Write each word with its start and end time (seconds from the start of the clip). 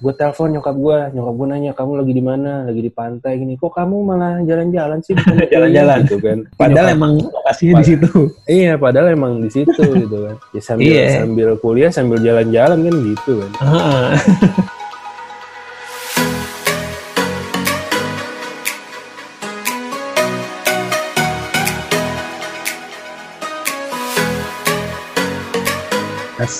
gue 0.00 0.12
telepon 0.12 0.48
nyokap 0.50 0.72
gue 0.74 0.98
nyokap 1.12 1.34
gue 1.34 1.46
nanya 1.46 1.72
kamu 1.72 1.92
lagi 1.94 2.12
di 2.12 2.22
mana 2.22 2.52
lagi 2.64 2.80
di 2.80 2.88
pantai 2.90 3.32
gini 3.36 3.54
kok 3.54 3.68
kamu 3.70 3.96
malah 4.02 4.40
jalan-jalan 4.40 4.98
sih 4.98 5.12
bukannya 5.14 5.36
kuliah?" 5.38 5.52
Jalan-jalan. 5.52 5.98
gitu 6.02 6.16
kan 6.18 6.38
Padahal 6.54 6.72
Nyokap- 6.86 6.96
emang 6.96 7.12
lokasinya 7.22 7.72
di 7.74 7.84
situ. 7.86 8.12
iya 8.46 8.72
padahal 8.74 9.06
emang 9.10 9.32
di 9.38 9.50
situ 9.50 9.76
gitu 9.76 10.16
kan 10.22 10.36
ya 10.50 10.60
sambil 10.60 10.84
Iya. 10.86 11.06
sambil 11.18 11.48
kuliah 11.56 11.90
sambil 11.90 12.18
jalan-jalan 12.18 12.78
kan 12.80 12.94
gitu 13.06 13.32
kan 13.38 13.50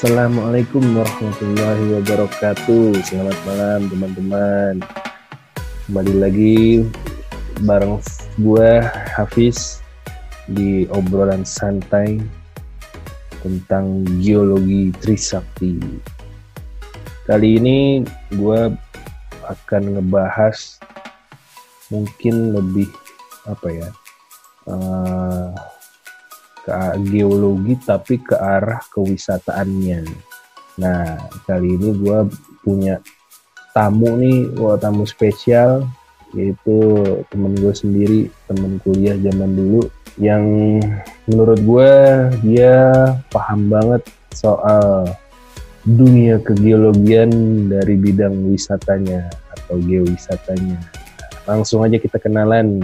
Assalamualaikum 0.01 0.81
warahmatullahi 0.97 2.01
wabarakatuh. 2.01 3.05
Selamat 3.05 3.37
malam 3.45 3.85
teman-teman. 3.93 4.75
Kembali 5.85 6.15
lagi 6.17 6.89
bareng 7.69 8.01
gue 8.41 8.81
Hafiz 9.13 9.85
di 10.49 10.89
obrolan 10.89 11.45
santai 11.45 12.17
tentang 13.45 14.09
geologi 14.25 14.89
Trisakti. 15.05 15.77
Kali 17.29 17.61
ini 17.61 18.01
gue 18.41 18.73
akan 19.53 19.83
ngebahas 20.01 20.81
mungkin 21.93 22.57
lebih 22.57 22.89
apa 23.45 23.69
ya 23.69 23.89
eh, 24.65 25.49
ke 26.65 26.77
geologi 27.09 27.75
tapi 27.81 28.21
ke 28.21 28.37
arah 28.37 28.81
kewisataannya. 28.93 30.05
Nah 30.81 31.17
kali 31.45 31.77
ini 31.77 31.91
gue 31.97 32.19
punya 32.65 33.01
tamu 33.73 34.17
nih, 34.19 34.51
wah 34.61 34.77
tamu 34.77 35.05
spesial 35.09 35.87
yaitu 36.31 37.03
temen 37.33 37.59
gue 37.59 37.75
sendiri, 37.75 38.21
temen 38.47 38.79
kuliah 38.87 39.19
zaman 39.19 39.51
dulu 39.51 39.83
yang 40.19 40.45
menurut 41.27 41.59
gue 41.63 41.91
dia 42.47 42.77
paham 43.31 43.71
banget 43.71 44.03
soal 44.35 45.11
dunia 45.83 46.37
kegeologian 46.45 47.33
dari 47.73 47.97
bidang 47.97 48.53
wisatanya 48.53 49.33
atau 49.57 49.81
geowisatanya. 49.81 50.77
Langsung 51.49 51.83
aja 51.83 51.97
kita 51.97 52.21
kenalan. 52.21 52.79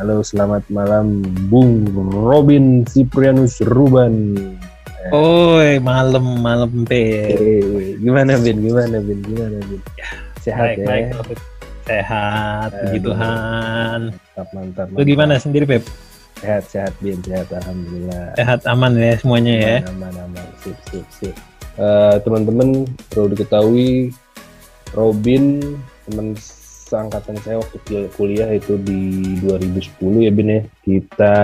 Halo, 0.00 0.24
selamat 0.24 0.64
malam 0.72 1.20
Bung 1.52 1.84
Robin 1.92 2.88
Siprianus 2.88 3.60
Ruban. 3.60 4.32
Oi, 5.12 5.76
malam 5.76 6.40
malam 6.40 6.88
pe. 6.88 7.28
Eh, 7.28 8.00
gimana 8.00 8.40
Bin? 8.40 8.64
Gimana 8.64 8.96
Bin? 9.04 9.20
Gimana 9.20 9.60
Bin? 9.60 9.76
Sehat 10.40 10.72
Baik, 10.72 10.80
ya? 10.80 10.86
baik. 10.88 11.04
Sehat, 11.84 12.70
puji 12.72 12.96
Aduh. 12.96 13.12
Tuhan. 13.12 14.00
Mantap, 14.16 14.48
mantap. 14.56 14.86
Lu 14.88 15.04
gimana 15.04 15.36
sendiri, 15.36 15.68
Pep? 15.68 15.84
Sehat, 16.40 16.64
sehat 16.72 16.96
Bin, 17.04 17.20
sehat 17.20 17.52
Alhamdulillah. 17.52 18.40
Sehat 18.40 18.64
aman 18.72 18.96
ya 18.96 19.20
semuanya 19.20 19.52
ya. 19.52 19.76
Aman, 19.84 20.16
aman, 20.16 20.48
sip, 20.64 20.80
sip, 20.88 21.04
sip. 21.12 21.36
Eh, 21.76 22.16
teman-teman 22.24 22.88
perlu 23.12 23.36
diketahui 23.36 24.16
Robin 24.96 25.60
teman 26.08 26.40
seangkatan 26.90 27.38
saya 27.38 27.56
waktu 27.56 27.78
kul- 27.80 28.10
kuliah 28.12 28.50
itu 28.50 28.74
di 28.76 29.00
2010 29.38 29.86
ya 30.18 30.30
Bin 30.30 30.48
ya. 30.50 30.60
Kita 30.82 31.36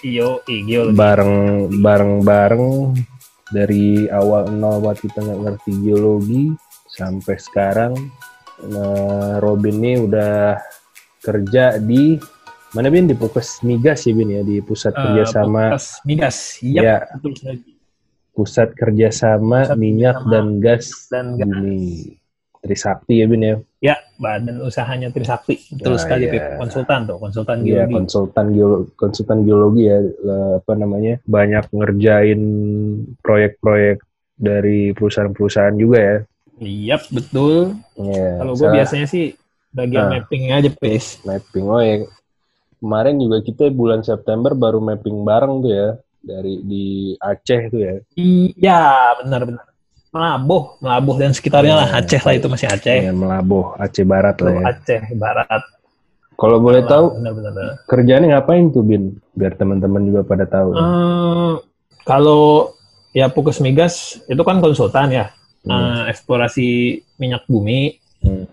Iyo, 0.00 0.40
geologi. 0.42 0.96
bareng 0.96 1.34
bareng 1.78 2.12
bareng 2.20 2.66
dari 3.48 4.08
awal 4.08 4.48
nol 4.48 4.80
buat 4.80 4.96
kita 4.96 5.20
nggak 5.20 5.40
ngerti 5.40 5.72
geologi 5.78 6.44
sampai 6.88 7.36
sekarang 7.36 7.92
nah, 8.64 9.36
Robin 9.38 9.76
ini 9.76 10.00
udah 10.00 10.56
kerja 11.20 11.76
di 11.76 12.16
mana 12.70 12.86
bin 12.86 13.04
di 13.04 13.12
Pukes 13.12 13.60
Migas 13.60 14.02
ya 14.02 14.14
bin 14.14 14.30
ya 14.30 14.40
di 14.40 14.58
pusat 14.58 14.92
Eh, 14.92 15.02
kerjasama 15.04 15.74
Bekas 15.74 15.86
migas. 16.02 16.36
Iya, 16.60 16.80
Ya. 16.80 16.96
betul 17.12 17.32
sekali. 17.34 17.60
pusat 18.32 18.68
kerjasama 18.72 19.58
Pusat 19.66 19.76
minyak 19.76 20.16
kerjasama 20.16 20.32
dan 20.32 20.46
gas 20.56 20.84
Dan 21.06 21.26
gas. 21.34 21.44
bumi 21.44 21.82
Trisakti 22.60 23.18
ya 23.18 23.26
bin 23.26 23.40
ya 23.42 23.56
Ya, 23.80 23.96
badan 24.16 24.60
usahanya 24.60 25.08
Trisakti. 25.08 25.56
Betul 25.72 25.96
Nah, 25.96 26.00
sekali. 26.00 26.28
Pep. 26.28 26.60
Konsultan 26.60 27.08
tuh, 27.08 27.16
konsultan 27.16 27.56
Iya 27.60 27.88
geologi. 27.88 27.94
konsultan 27.96 28.46
geologi, 28.52 28.88
konsultan 28.94 29.38
geologi 29.42 29.82
ya 29.88 29.98
eh, 30.04 30.52
apa 30.60 30.72
namanya 30.76 31.14
banyak 31.24 31.64
ngerjain 31.72 32.40
proyek-proyek 33.18 34.04
dari 34.36 34.92
perusahaan-perusahaan 34.92 35.76
juga 35.76 35.98
ya. 35.98 36.16
Iya, 36.60 36.96
betul. 37.08 37.72
Iya. 37.96 38.36
Kalau 38.36 38.52
gue 38.52 38.68
biasanya 38.70 39.06
sih 39.06 39.32
bagian 39.72 40.04
Ah. 40.06 40.20
mapping 40.20 40.52
aja, 40.52 40.68
Pes. 40.70 41.22
mapping 41.22 41.64
oh 41.64 41.80
ya 41.80 42.04
kemarin 42.76 43.16
juga 43.16 43.40
kita 43.40 43.68
bulan 43.70 44.00
September 44.00 44.52
baru 44.52 44.76
mapping 44.78 45.20
bareng 45.20 45.60
tuh 45.60 45.72
ya 45.72 45.88
dari 46.20 46.60
di 46.60 46.84
Aceh 47.16 47.60
tuh 47.68 47.80
ya. 47.80 47.94
Iya, 48.12 48.80
benar-benar. 49.18 49.69
Melabuh, 50.10 50.74
Melabuh 50.82 51.14
dan 51.16 51.30
sekitarnya 51.30 51.74
lah. 51.76 51.88
Iya. 51.88 51.98
Aceh 52.02 52.22
lah 52.26 52.34
itu 52.34 52.46
masih 52.50 52.66
Aceh. 52.66 52.98
Iya, 53.06 53.12
Melabuh 53.14 53.78
Aceh 53.78 54.02
Barat 54.02 54.36
lah 54.42 54.52
ya. 54.52 54.64
Aceh 54.74 55.02
Barat. 55.14 55.62
Kalau 56.34 56.56
boleh 56.56 56.82
tahu 56.82 57.20
Benar-benar. 57.20 57.84
kerjaannya 57.84 58.28
ngapain 58.32 58.72
tuh 58.72 58.82
Bin? 58.82 59.14
Biar 59.36 59.54
teman-teman 59.54 60.02
juga 60.02 60.20
pada 60.24 60.48
tahu. 60.48 60.72
Eh, 60.72 61.52
kalau 62.02 62.72
ya 63.12 63.28
Pukes 63.28 63.60
Migas 63.60 64.18
itu 64.24 64.40
kan 64.40 64.58
konsultan 64.58 65.12
ya, 65.12 65.26
Hmm. 65.60 65.76
Eh, 66.08 66.16
eksplorasi 66.16 66.68
minyak 67.20 67.44
bumi. 67.44 67.92
Hmm. 68.24 68.48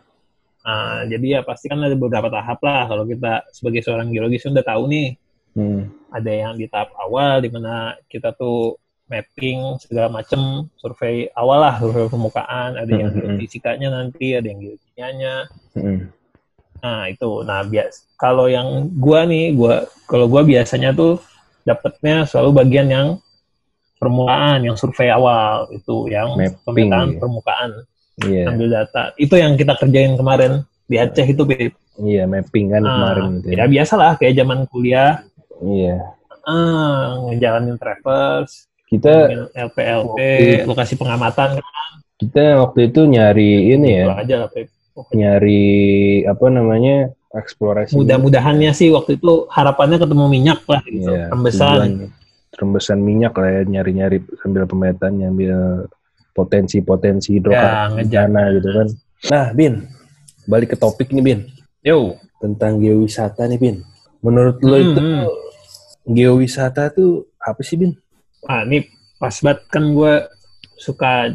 Eh, 0.61 0.99
jadi 1.07 1.39
ya 1.39 1.41
pasti 1.41 1.71
kan 1.71 1.79
ada 1.79 1.95
beberapa 1.95 2.27
tahap 2.27 2.59
lah. 2.59 2.83
Kalau 2.85 3.07
kita 3.07 3.47
sebagai 3.49 3.79
seorang 3.79 4.11
geologis 4.11 4.43
udah 4.43 4.59
tahu 4.61 4.91
nih, 4.91 5.15
Hmm. 5.55 5.87
ada 6.11 6.27
yang 6.27 6.53
di 6.53 6.67
tahap 6.67 6.91
awal 6.99 7.39
di 7.39 7.47
mana 7.47 7.95
kita 8.05 8.35
tuh 8.35 8.75
mapping 9.07 9.79
segala 9.79 10.11
macem 10.11 10.39
survei 10.75 11.31
awal 11.33 11.59
lah 11.59 11.75
survei 11.79 12.07
permukaan 12.07 12.75
ada 12.75 12.87
yang 12.87 13.07
Hmm, 13.07 13.15
hmm, 13.15 13.23
hmm. 13.23 13.35
geofisikanya 13.39 13.87
nanti 13.89 14.35
ada 14.35 14.47
yang 14.47 14.59
geokimianya 14.59 15.35
Hmm. 15.73 15.99
nah 16.77 17.07
itu 17.07 17.29
nah 17.41 17.63
bias 17.63 18.05
kalau 18.15 18.45
yang 18.47 18.67
gua 18.93 19.23
nih 19.23 19.53
gua 19.53 19.75
kalau 20.05 20.27
gua 20.27 20.43
biasanya 20.43 20.91
tuh 20.91 21.17
dapetnya 21.63 22.23
selalu 22.23 22.51
bagian 22.57 22.87
yang 22.87 23.07
permukaan 23.97 24.61
yang 24.61 24.75
survei 24.75 25.09
awal 25.09 25.65
itu 25.71 26.05
yang 26.07 26.37
Mapping, 26.37 26.61
pemetaan 26.63 27.07
ya. 27.09 27.19
permukaan 27.19 27.69
Iya. 28.17 28.43
ambil 28.49 28.67
data 28.71 29.13
itu 29.15 29.33
yang 29.33 29.53
kita 29.53 29.77
kerjain 29.77 30.17
kemarin 30.17 30.65
di 30.89 30.97
Aceh 30.97 31.21
itu 31.21 31.43
Pip. 31.45 31.73
Iya, 31.97 32.25
mapping 32.25 32.71
kan 32.71 32.81
Ah, 32.81 32.89
kemarin 32.89 33.25
gitu 33.37 33.47
ya 33.53 33.57
ya. 33.57 33.65
biasa 33.67 33.93
lah 33.93 34.11
kayak 34.17 34.33
zaman 34.35 34.65
kuliah 34.65 35.21
Iya. 35.59 36.01
ah, 36.43 37.21
ngejalanin 37.25 37.77
traverse 37.77 38.65
Kita 38.87 39.13
LPLP, 39.51 40.17
Waktu- 40.17 40.63
lokasi 40.65 40.93
pengamatan 40.95 41.59
kan 41.59 41.65
kita 42.17 42.57
waktu 42.65 42.89
itu 42.89 43.05
nyari 43.05 43.77
ini 43.77 44.01
ya, 44.01 44.09
aja 44.09 44.35
lah 44.41 44.49
nyari 45.13 45.63
apa 46.25 46.45
namanya 46.49 47.13
eksplorasi. 47.29 47.93
Mudah-mudahannya 47.93 48.73
sih 48.73 48.89
waktu 48.89 49.21
itu 49.21 49.45
harapannya 49.53 50.01
ketemu 50.01 50.25
minyak 50.25 50.65
lah 50.65 50.81
gitu, 50.87 51.13
Iya, 51.13 51.29
rembesan. 51.29 51.69
tujuan 51.69 51.91
rembesan 52.57 52.99
minyak 53.05 53.37
lah 53.37 53.49
ya, 53.53 53.61
nyari-nyari 53.69 54.17
sambil 54.41 54.65
pemetaan 54.65 55.13
nyambil 55.13 55.85
potensi-potensi 56.33 57.33
Ya, 57.33 57.37
hidrokarboner 57.37 57.93
ngejar. 58.01 58.21
tanah 58.25 58.45
gitu 58.57 58.69
kan. 58.73 58.87
Nah, 59.29 59.45
Bin, 59.53 59.73
balik 60.45 60.73
ke 60.73 60.77
topik 60.77 61.13
nih, 61.13 61.21
Bin, 61.21 61.39
Yo, 61.85 62.17
tentang 62.39 62.81
geowisata 62.81 63.45
nih, 63.45 63.59
Bin. 63.61 63.75
Menurut 64.25 64.57
lo 64.61 64.73
Hmm, 64.73 64.85
itu 64.87 64.99
hmm. 64.99 65.25
geowisata 66.07 66.89
tuh 66.89 67.29
apa 67.37 67.61
sih, 67.61 67.77
Bin? 67.77 67.93
Ah 68.45 68.61
ini 68.61 68.85
pas 69.17 69.33
banget 69.33 69.59
kan 69.73 69.83
gue 69.97 70.13
suka 70.77 71.33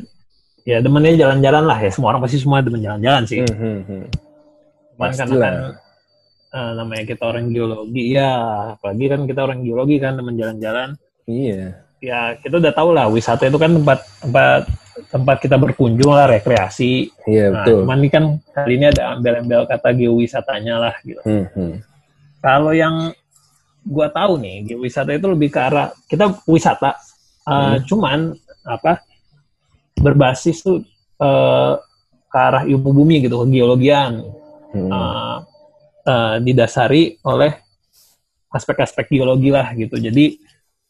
ya 0.63 0.79
demennya 0.79 1.19
jalan-jalan 1.27 1.65
lah 1.67 1.79
ya. 1.83 1.91
Semua 1.91 2.15
orang 2.15 2.23
pasti 2.23 2.39
semua 2.39 2.63
demen 2.63 2.79
jalan-jalan 2.79 3.23
sih. 3.27 3.43
Hmm, 3.43 3.59
hmm, 3.59 3.81
hmm. 3.91 4.05
Cuman 4.95 5.11
karena 5.19 5.37
kan 5.43 5.55
eh, 6.53 6.71
namanya 6.79 7.05
kita 7.09 7.23
orang 7.27 7.51
geologi 7.51 8.05
ya, 8.15 8.31
apalagi 8.79 9.05
kan 9.11 9.21
kita 9.27 9.41
orang 9.43 9.59
geologi 9.67 9.97
kan 9.99 10.15
demen 10.15 10.39
jalan-jalan. 10.39 10.89
Iya. 11.27 11.83
Ya 12.03 12.35
kita 12.39 12.59
udah 12.59 12.73
tahu 12.75 12.91
lah 12.95 13.07
wisata 13.11 13.47
itu 13.47 13.59
kan 13.59 13.75
tempat 13.75 13.99
tempat 14.23 14.63
tempat 15.09 15.37
kita 15.41 15.57
berkunjung 15.57 16.13
lah 16.13 16.29
rekreasi. 16.29 17.09
Iya, 17.25 17.49
Nah, 17.49 17.65
betul. 17.65 17.79
cuman 17.87 17.99
ini 18.03 18.11
kan 18.13 18.25
kali 18.53 18.75
ini 18.77 18.87
ada 18.93 19.17
embel-embel 19.17 19.65
kata 19.67 19.89
geowisatanya 19.97 20.75
lah 20.79 20.95
gitu. 21.03 21.23
Hmm, 21.25 21.47
hmm. 21.55 21.75
Kalau 22.43 22.75
yang 22.75 23.15
gua 23.83 24.09
tahu 24.09 24.39
nih, 24.39 24.73
geowisata 24.73 25.11
itu 25.15 25.27
lebih 25.27 25.51
ke 25.51 25.61
arah 25.61 25.91
kita 26.07 26.39
wisata, 26.47 26.95
uh, 27.47 27.77
Hmm. 27.77 27.83
cuman 27.87 28.19
apa 28.63 29.03
berbasis 29.99 30.63
tuh 30.63 30.87
uh, 31.19 31.79
ke 32.31 32.39
arah 32.39 32.63
ilmu 32.65 32.91
bumi 32.95 33.27
gitu, 33.27 33.43
geologian, 33.51 34.23
Hmm. 34.73 34.89
uh, 34.89 35.39
uh, 36.07 36.37
didasari 36.41 37.19
oleh 37.27 37.53
aspek-aspek 38.53 39.13
geologi 39.13 39.51
lah 39.53 39.75
gitu. 39.77 39.99
Jadi 40.01 40.39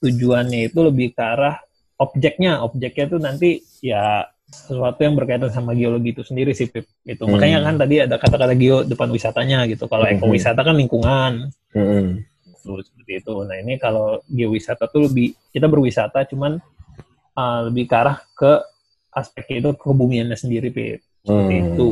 tujuannya 0.02 0.70
itu 0.70 0.78
lebih 0.82 1.14
ke 1.14 1.22
arah 1.22 1.58
objeknya, 1.98 2.62
objeknya 2.62 3.04
tuh 3.06 3.20
nanti 3.22 3.62
ya 3.82 4.26
sesuatu 4.52 5.00
yang 5.00 5.16
berkaitan 5.16 5.48
sama 5.48 5.72
geologi 5.72 6.12
itu 6.12 6.22
sendiri 6.26 6.52
sih 6.52 6.68
Pip. 6.68 6.84
Itu 7.08 7.24
Hmm. 7.24 7.38
makanya 7.38 7.64
kan 7.64 7.74
tadi 7.80 8.04
ada 8.04 8.20
kata-kata 8.20 8.52
geo 8.58 8.84
depan 8.84 9.08
wisatanya 9.08 9.64
gitu. 9.70 9.88
Kalau 9.88 10.04
Hmm. 10.04 10.18
ekowisata 10.18 10.60
kan 10.60 10.76
lingkungan. 10.76 11.48
Mm-mm. 11.72 12.20
Tuh, 12.62 12.78
seperti 12.80 13.12
itu. 13.18 13.34
Nah, 13.42 13.56
ini 13.58 13.74
kalau 13.76 14.22
geowisata 14.30 14.86
tuh 14.86 15.10
lebih 15.10 15.34
kita 15.50 15.66
berwisata 15.66 16.22
cuman 16.30 16.62
uh, 17.34 17.60
lebih 17.66 17.90
ke 17.90 17.94
arah 17.98 18.18
ke 18.38 18.62
aspek 19.12 19.60
itu 19.60 19.70
kebumiannya 19.76 20.38
sendiri 20.38 20.70
Pip. 20.72 21.02
Seperti 21.26 21.54
Hmm. 21.58 21.62
itu. 21.74 21.90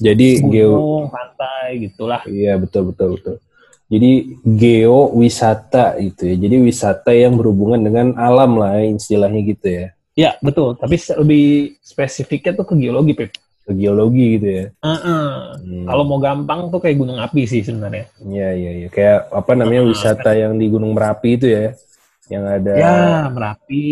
Jadi 0.00 0.28
geo 0.48 0.74
Gunung, 0.74 1.04
pantai 1.12 1.68
gitulah. 1.86 2.24
Iya 2.24 2.56
betul 2.56 2.90
betul 2.90 3.20
betul. 3.20 3.36
Jadi 3.92 4.40
geo 4.42 5.12
wisata 5.12 6.00
itu 6.00 6.24
ya. 6.24 6.36
Jadi 6.40 6.56
wisata 6.56 7.12
yang 7.12 7.36
berhubungan 7.36 7.84
dengan 7.84 8.16
alam 8.16 8.56
lah 8.56 8.80
ya, 8.80 8.96
istilahnya 8.96 9.40
gitu 9.44 9.68
ya. 9.68 9.86
Ya, 10.14 10.30
betul. 10.38 10.78
Tapi 10.78 10.94
lebih 11.20 11.74
spesifiknya 11.82 12.54
tuh 12.54 12.66
ke 12.70 12.74
geologi, 12.78 13.12
Pip. 13.12 13.30
Ke 13.64 13.72
geologi 13.72 14.36
gitu 14.36 14.48
ya. 14.48 14.64
Heeh. 14.84 15.28
Hmm. 15.56 15.86
Kalau 15.88 16.04
mau 16.04 16.20
gampang 16.20 16.68
tuh 16.68 16.80
kayak 16.84 17.00
gunung 17.00 17.16
api 17.16 17.48
sih 17.48 17.64
sebenarnya. 17.64 18.12
Iya 18.20 18.48
iya 18.52 18.70
iya. 18.84 18.88
Kayak 18.92 19.32
apa 19.32 19.52
namanya 19.56 19.82
Ah, 19.82 19.88
wisata 19.88 20.30
yang 20.36 20.60
di 20.60 20.66
Gunung 20.68 20.92
Merapi 20.92 21.40
itu 21.40 21.48
ya. 21.48 21.72
Yang 22.28 22.44
ada 22.60 22.72
Ya, 22.76 22.96
Merapi, 23.32 23.88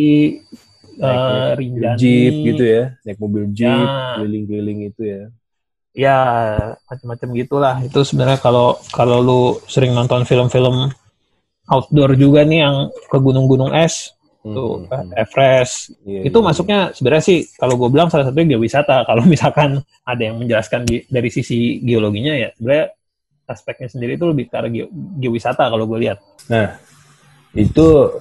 eh 1.00 1.50
Rinjani, 1.56 1.96
jeep 1.96 2.34
gitu 2.52 2.64
ya. 2.64 2.84
Naik 3.04 3.18
mobil 3.20 3.44
jeep 3.52 3.68
Ya. 3.88 4.20
keliling-keliling 4.20 4.80
itu 4.92 5.02
ya. 5.04 5.22
ya 5.92 6.18
macam-macam 6.88 7.28
gitulah. 7.36 7.74
Itu 7.84 8.00
sebenarnya 8.00 8.40
kalau 8.40 8.80
kalau 8.92 9.20
lu 9.20 9.40
sering 9.68 9.92
nonton 9.92 10.24
film-film 10.24 10.88
outdoor 11.68 12.16
juga 12.16 12.44
nih 12.44 12.64
yang 12.64 12.76
ke 13.08 13.18
gunung-gunung 13.20 13.72
es, 13.72 14.12
tuh 14.42 14.90
Hmm, 14.90 14.90
hmm, 14.90 15.14
Everest, 15.14 15.94
iya, 16.02 16.26
itu 16.26 16.34
iya. 16.34 16.44
masuknya 16.44 16.80
sebenarnya 16.90 17.24
sih 17.24 17.38
kalau 17.54 17.78
gue 17.78 17.88
bilang 17.94 18.10
salah 18.10 18.26
satunya 18.26 18.58
geowisata. 18.58 19.02
Kalau 19.08 19.22
misalkan 19.22 19.78
ada 20.02 20.22
yang 20.22 20.42
menjelaskan 20.42 20.82
di- 20.82 21.06
dari 21.06 21.30
sisi 21.30 21.78
geologinya 21.78 22.34
ya 22.34 22.50
sebenarnya 22.58 22.86
aspeknya 23.46 23.88
sendiri 23.88 24.18
itu 24.18 24.26
lebih 24.26 24.50
ke 24.50 24.54
arah 24.58 24.70
geo- 24.70 24.90
geowisata 25.18 25.70
kalau 25.70 25.86
gue 25.86 25.98
lihat. 26.08 26.18
Itu 27.52 28.18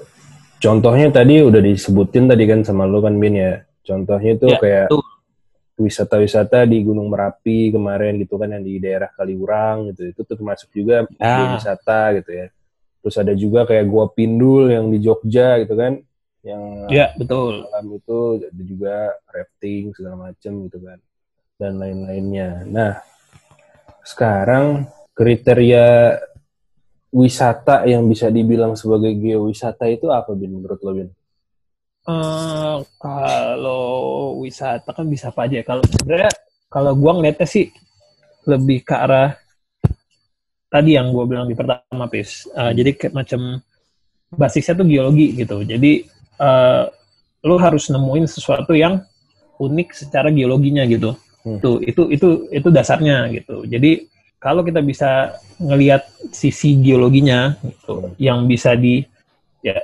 contohnya 0.60 1.10
tadi 1.10 1.42
udah 1.42 1.62
disebutin 1.64 2.30
tadi 2.30 2.44
kan 2.46 2.62
sama 2.62 2.86
lu 2.86 3.02
kan 3.02 3.18
Bin 3.18 3.34
ya. 3.34 3.66
Contohnya 3.82 4.38
itu 4.38 4.46
Ya, 4.46 4.60
kayak 4.62 4.88
wisata-wisata 5.82 6.70
di 6.70 6.86
Gunung 6.86 7.10
Merapi 7.10 7.74
kemarin 7.74 8.22
gitu 8.22 8.38
kan 8.38 8.54
yang 8.54 8.62
di 8.62 8.78
daerah 8.78 9.10
Kaliurang 9.10 9.90
gitu. 9.90 10.14
Itu 10.14 10.22
tuh 10.22 10.38
termasuk 10.38 10.70
juga 10.70 11.10
Ya. 11.18 11.58
wisata 11.58 12.14
gitu 12.22 12.30
ya. 12.30 12.48
Terus 13.02 13.16
ada 13.18 13.34
juga 13.34 13.66
kayak 13.66 13.86
Gua 13.90 14.06
Pindul 14.14 14.70
yang 14.70 14.94
di 14.94 15.02
Jogja 15.02 15.58
gitu 15.58 15.74
kan. 15.74 15.98
Yang 16.42 16.64
Ya 16.90 17.14
betul. 17.14 17.70
malam 17.70 17.88
itu 18.02 18.20
ada 18.42 18.64
juga 18.66 18.96
rafting 19.30 19.94
segala 19.94 20.16
macem 20.30 20.54
gitu 20.66 20.78
kan. 20.82 21.00
Dan 21.62 21.78
lain-lainnya. 21.78 22.66
Nah, 22.66 22.94
sekarang 24.02 24.90
kriteria 25.14 26.18
wisata 27.14 27.86
yang 27.86 28.08
bisa 28.10 28.32
dibilang 28.34 28.74
sebagai 28.74 29.14
geowisata 29.14 29.86
itu 29.92 30.10
apa 30.10 30.32
Bin 30.34 30.58
menurut 30.58 30.80
lo 30.82 30.92
Bin? 30.96 31.10
Eh, 32.02 32.78
kalau 32.98 33.86
wisata 34.42 34.90
kan 34.90 35.06
bisa 35.06 35.30
apa 35.30 35.46
aja. 35.46 35.62
ya. 35.62 35.66
Kalau 35.68 35.84
sebenarnya 35.86 36.32
kalau 36.72 36.98
gua 36.98 37.22
ngeliatnya 37.22 37.46
sih 37.46 37.70
lebih 38.50 38.82
ke 38.82 38.96
arah 38.98 39.38
tadi 40.72 40.98
yang 40.98 41.14
gua 41.14 41.30
bilang 41.30 41.46
di 41.46 41.54
pertama 41.54 42.10
pis. 42.10 42.50
Eh, 42.50 42.72
jadi 42.74 42.98
kayak 42.98 43.14
macam 43.14 43.62
basisnya 44.34 44.74
tuh 44.74 44.88
geologi 44.90 45.38
gitu. 45.38 45.62
Jadi 45.62 46.10
eh, 46.42 46.84
lu 47.46 47.56
harus 47.58 47.90
nemuin 47.90 48.26
sesuatu 48.26 48.74
yang 48.74 49.02
unik 49.58 49.94
secara 49.94 50.34
geologinya 50.34 50.82
gitu. 50.90 51.14
Hmm. 51.46 51.58
Tuh 51.62 51.78
itu 51.82 52.10
itu 52.10 52.50
itu 52.50 52.68
dasarnya 52.70 53.30
gitu. 53.34 53.66
Jadi 53.66 54.10
kalau 54.42 54.66
kita 54.66 54.82
bisa 54.82 55.38
ngelihat 55.62 56.02
sisi 56.34 56.74
geologinya 56.82 57.54
gitu, 57.62 57.94
Hmm. 57.94 58.14
yang 58.18 58.40
bisa 58.50 58.74
di 58.74 59.06
ya 59.62 59.78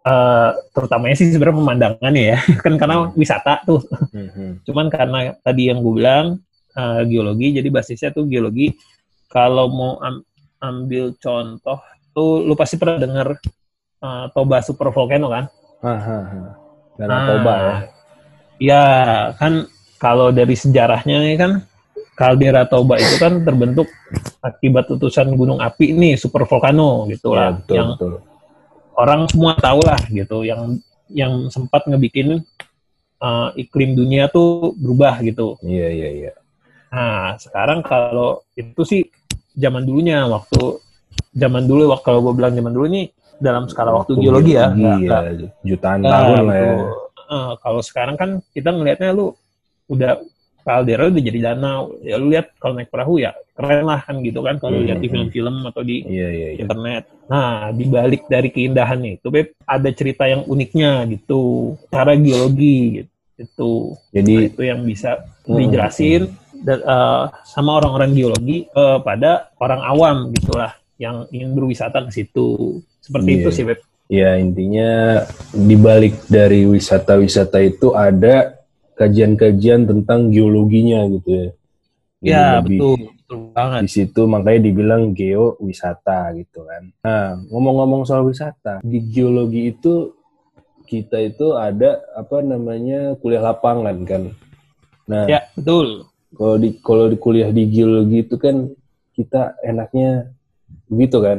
eh, 0.00 0.50
terutamanya 0.72 1.12
sih 1.12 1.28
sebenarnya 1.28 1.60
pemandangannya 1.60 2.24
ya 2.32 2.38
kan 2.64 2.72
karena 2.80 2.96
Hmm. 3.04 3.12
wisata 3.12 3.60
tuh 3.68 3.84
Mhm. 4.16 4.64
cuman 4.64 4.88
karena 4.88 5.18
tadi 5.44 5.68
yang 5.68 5.84
gue 5.84 5.92
bilang 6.00 6.26
eh, 6.72 7.00
geologi 7.04 7.60
jadi 7.60 7.68
basisnya 7.68 8.08
tuh 8.08 8.24
geologi 8.24 8.72
kalau 9.28 9.68
mau 9.68 9.92
am- 10.00 10.24
ambil 10.56 11.12
contoh 11.20 11.84
tuh 12.16 12.40
lu 12.48 12.56
pasti 12.56 12.80
pernah 12.80 12.96
dengar 12.96 13.28
eh, 14.00 14.26
Toba 14.32 14.64
Super 14.64 14.88
Volcano 14.88 15.28
kan 15.28 15.44
Dan 15.80 17.08
Nah, 17.08 17.24
Toba 17.24 17.54
ya. 17.56 17.76
ya 18.60 18.82
kan 19.40 19.64
kalau 19.96 20.28
dari 20.28 20.52
sejarahnya 20.52 21.24
nih 21.24 21.36
kan 21.40 21.52
kaldera 22.12 22.68
Toba 22.68 23.00
itu 23.00 23.16
kan 23.16 23.40
terbentuk 23.40 23.88
akibat 24.40 24.92
letusan 24.92 25.32
gunung 25.32 25.56
api 25.58 25.96
nih 25.96 26.20
super 26.20 26.44
volcano 26.44 27.08
gitu 27.08 27.32
Ya, 27.32 27.36
lah 27.36 27.48
betul 27.56 27.74
yang 27.76 27.88
betul. 27.96 28.12
orang 28.96 29.20
semua 29.32 29.56
tahu 29.56 29.80
lah 29.80 30.00
gitu 30.12 30.44
yang 30.44 30.76
yang 31.08 31.48
sempat 31.48 31.88
ngebikin 31.88 32.44
uh, 33.18 33.48
iklim 33.56 33.96
dunia 33.96 34.28
tuh 34.28 34.76
berubah 34.76 35.24
gitu. 35.24 35.56
Iya 35.64 35.88
iya 35.88 36.08
iya. 36.12 36.32
Nah 36.92 37.34
sekarang 37.40 37.80
kalau 37.80 38.44
itu 38.52 38.84
sih 38.84 39.02
zaman 39.56 39.88
dulunya 39.88 40.22
waktu 40.28 40.78
zaman 41.32 41.64
dulu 41.64 41.88
waktu 41.90 42.04
kalau 42.04 42.20
gue 42.22 42.34
bilang 42.36 42.52
zaman 42.52 42.70
dulu 42.70 42.86
ini 42.92 43.08
dalam 43.40 43.64
skala 43.66 43.96
waktu, 43.96 44.12
geologi 44.20 44.52
ya. 44.54 44.68
Iya, 44.70 44.94
nggak- 45.00 45.26
jutaan 45.64 45.98
nggak 46.04 46.12
tahun 46.12 46.38
lah 46.46 46.56
ya. 46.60 46.74
Eh, 47.30 47.52
kalau 47.62 47.80
sekarang 47.80 48.16
kan 48.20 48.30
kita 48.52 48.74
ngelihatnya 48.74 49.10
lu 49.14 49.32
udah 49.88 50.20
kaldera 50.60 51.08
udah 51.08 51.22
jadi 51.24 51.38
danau. 51.50 51.96
Ya 52.04 52.20
lu 52.20 52.28
lihat 52.30 52.52
kalau 52.60 52.76
naik 52.76 52.92
perahu 52.92 53.18
ya 53.18 53.32
keren 53.56 53.86
lah 53.88 54.00
kan 54.04 54.20
gitu 54.20 54.40
kan 54.44 54.60
kalau 54.60 54.78
Hmm, 54.78 54.86
lihat 54.86 54.98
di 55.00 55.08
hmm. 55.08 55.14
film-film 55.16 55.54
atau 55.66 55.82
di 55.82 56.04
Iya 56.04 56.28
iya 56.30 56.48
iya. 56.54 56.60
internet. 56.62 57.02
Nah, 57.30 57.70
di 57.70 57.84
balik 57.86 58.26
dari 58.26 58.50
keindahannya 58.50 59.22
itu, 59.22 59.30
Beb, 59.30 59.54
ada 59.62 59.88
cerita 59.94 60.26
yang 60.26 60.42
uniknya 60.44 61.06
gitu. 61.06 61.74
Cara 61.88 62.18
geologi 62.18 63.06
gitu. 63.38 63.94
Jadi 64.10 64.32
Nah, 64.36 64.48
itu 64.50 64.62
yang 64.66 64.80
bisa 64.84 65.10
Hmm, 65.46 65.56
dijelasin 65.56 66.22
da- 66.62 66.82
eh, 66.84 67.24
sama 67.46 67.80
orang-orang 67.80 68.10
geologi 68.12 68.66
kepada 68.70 69.50
orang 69.58 69.80
awam 69.82 70.16
gitulah 70.34 70.74
yang 71.00 71.24
ingin 71.32 71.56
berwisata 71.56 72.04
ke 72.04 72.12
situ. 72.12 72.82
Seperti 73.00 73.28
Iya. 73.28 73.38
itu 73.40 73.48
sih, 73.50 73.64
Beb. 73.64 73.78
ya 74.10 74.30
intinya 74.36 74.90
di 75.50 75.76
balik 75.76 76.26
dari 76.26 76.66
wisata-wisata 76.66 77.62
itu 77.62 77.94
ada 77.94 78.58
kajian-kajian 78.94 79.86
tentang 79.86 80.28
geologinya 80.28 81.06
gitu 81.08 81.28
ya. 81.30 81.48
Jadi 82.20 82.28
Ya, 82.28 82.44
lebih 82.58 82.78
betul. 82.78 82.98
Betul 83.16 83.38
banget. 83.54 83.80
Di 83.86 83.90
situ 83.94 84.20
makanya 84.26 84.60
dibilang 84.60 85.02
geowisata 85.14 86.34
gitu 86.34 86.66
kan. 86.66 86.82
Nah, 87.00 87.38
ngomong-ngomong 87.46 88.02
soal 88.02 88.26
wisata, 88.26 88.82
di 88.82 88.98
geologi 89.00 89.70
itu 89.70 90.12
kita 90.84 91.22
itu 91.22 91.54
ada 91.54 92.02
apa 92.12 92.42
namanya 92.42 93.14
kuliah 93.16 93.40
lapangan 93.40 93.94
kan. 94.02 94.34
Nah, 95.06 95.30
Ya, 95.30 95.46
betul. 95.54 96.10
kalau 96.34 96.56
di 96.58 96.68
kalau 96.82 97.06
di 97.06 97.16
kuliah 97.16 97.48
di 97.48 97.70
geologi 97.70 98.20
itu 98.20 98.34
kan 98.34 98.66
kita 99.14 99.54
enaknya 99.62 100.34
begitu 100.84 101.22
kan. 101.22 101.38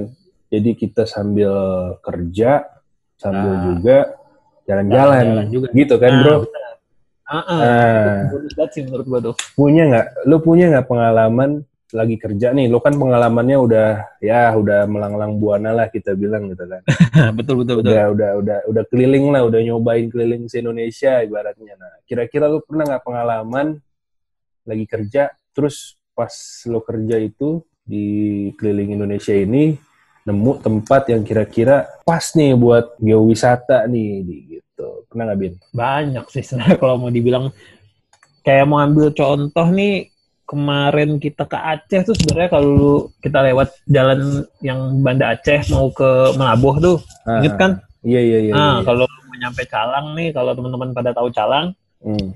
Jadi 0.51 0.75
kita 0.75 1.07
sambil 1.07 1.53
kerja 2.03 2.67
sambil 3.15 3.51
Nah. 3.55 3.63
juga 3.71 3.97
jalan-jalan 4.67 5.47
juga. 5.47 5.67
gitu 5.71 5.95
kan, 5.95 6.11
Nah, 6.11 6.21
Bro. 6.21 6.35
Ah, 7.31 7.39
ah. 7.47 7.59
Nah, 8.59 8.67
sih 8.75 8.83
menurut 8.83 9.05
gua 9.07 9.19
tuh. 9.31 9.35
punya 9.55 9.87
nggak? 9.87 10.27
Lu 10.27 10.43
punya 10.43 10.67
nggak 10.67 10.87
pengalaman 10.91 11.63
lagi 11.95 12.19
kerja 12.19 12.51
nih? 12.51 12.67
Lu 12.67 12.83
kan 12.83 12.91
pengalamannya 12.99 13.55
udah 13.55 14.19
ya 14.19 14.51
udah 14.51 14.83
melanglang 14.87 15.39
buana 15.39 15.71
lah 15.71 15.87
kita 15.87 16.11
bilang 16.19 16.51
gitu 16.51 16.67
kan. 16.67 16.83
betul, 17.39 17.63
betul, 17.63 17.79
betul. 17.79 17.95
Udah 17.95 18.03
udah 18.11 18.29
udah 18.43 18.57
udah 18.67 18.83
keliling 18.91 19.31
lah, 19.31 19.47
udah 19.47 19.59
nyobain 19.63 20.11
keliling 20.11 20.51
se 20.51 20.59
Indonesia 20.59 21.23
ibaratnya. 21.23 21.79
Nah, 21.79 22.03
kira-kira 22.03 22.51
lu 22.51 22.59
pernah 22.67 22.83
nggak 22.91 23.03
pengalaman 23.07 23.79
lagi 24.67 24.85
kerja 24.85 25.31
terus 25.55 25.95
pas 26.11 26.31
lu 26.67 26.83
kerja 26.83 27.15
itu 27.15 27.63
di 27.81 28.05
keliling 28.59 28.99
Indonesia 28.99 29.31
ini 29.31 29.75
nemu 30.21 30.51
tempat 30.61 31.09
yang 31.09 31.25
kira-kira 31.25 31.89
pas 32.05 32.21
nih 32.33 32.53
buat 32.53 32.93
geowisata 33.01 33.89
nih 33.89 34.21
di 34.21 34.35
gitu. 34.57 35.05
Pernah 35.09 35.31
nggak 35.31 35.39
Bin? 35.39 35.53
Banyak 35.73 36.25
sih 36.29 36.43
sebenarnya 36.45 36.77
kalau 36.77 36.95
mau 36.97 37.09
dibilang 37.09 37.49
kayak 38.41 38.65
mau 38.65 38.81
ambil 38.81 39.09
contoh 39.11 39.67
nih 39.69 40.09
kemarin 40.45 41.15
kita 41.15 41.47
ke 41.47 41.55
Aceh 41.55 42.01
tuh 42.03 42.15
sebenarnya 42.17 42.51
kalau 42.51 43.07
kita 43.23 43.39
lewat 43.39 43.71
jalan 43.87 44.43
yang 44.59 44.99
Banda 44.99 45.31
Aceh 45.31 45.71
mau 45.71 45.87
ke 45.89 46.35
Melabuh 46.35 46.75
tuh, 46.77 46.97
Ah, 47.23 47.39
inget 47.39 47.55
kan? 47.55 47.71
Iya 48.03 48.19
iya 48.19 48.39
iya. 48.49 48.53
nah, 48.53 48.75
iya. 48.77 48.83
kalau 48.83 49.05
nyampe 49.41 49.63
Calang 49.65 50.13
nih, 50.13 50.29
kalau 50.35 50.51
teman-teman 50.53 50.93
pada 50.93 51.15
tahu 51.15 51.31
Calang, 51.33 51.73
Hmm. 52.01 52.33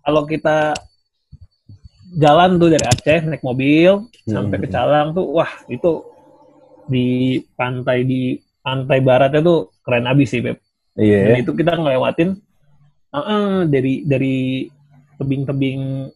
kalau 0.00 0.22
kita 0.24 0.74
jalan 2.16 2.58
tuh 2.58 2.70
dari 2.70 2.86
Aceh 2.86 3.20
naik 3.26 3.42
mobil 3.44 4.10
sampai 4.26 4.56
ke 4.58 4.66
Hmm. 4.70 4.74
Calang 4.74 5.06
tuh, 5.14 5.26
wah 5.30 5.50
itu 5.66 5.90
di 6.90 7.38
pantai 7.54 8.02
di 8.02 8.34
pantai 8.60 8.98
baratnya 9.00 9.40
tuh 9.40 9.70
keren 9.86 10.10
abis 10.10 10.28
sih, 10.34 10.42
Beb. 10.42 10.58
Iya. 10.98 11.18
Dan 11.30 11.34
ya. 11.38 11.42
itu 11.46 11.52
kita 11.54 11.72
ngelewatin 11.78 12.30
uh, 13.14 13.18
uh, 13.18 13.54
dari 13.70 14.02
dari 14.04 14.66
tebing-tebing 15.16 16.10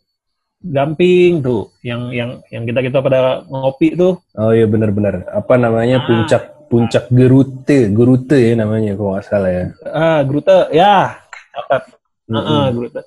Gamping 0.64 1.44
tuh, 1.44 1.76
yang 1.84 2.08
yang 2.08 2.40
yang 2.48 2.64
kita 2.64 2.80
kita 2.80 3.04
pada 3.04 3.44
ngopi 3.52 3.92
tuh. 3.92 4.16
Oh 4.32 4.48
iya 4.48 4.64
benar-benar. 4.64 5.28
Apa 5.28 5.60
namanya 5.60 6.00
ah. 6.00 6.04
puncak 6.08 6.42
puncak 6.72 7.04
Gerute, 7.12 7.92
Gerute 7.92 8.32
ya 8.40 8.56
namanya 8.56 8.96
kalau 8.96 9.12
nggak 9.12 9.28
salah 9.28 9.52
ya. 9.52 9.64
Ah 9.84 10.24
Gerute, 10.24 10.72
ya. 10.72 11.20
Dapat. 11.52 11.82
Mm 12.32 12.40
-hmm. 12.40 12.48
uh, 12.48 12.66
Gerute. 12.80 13.00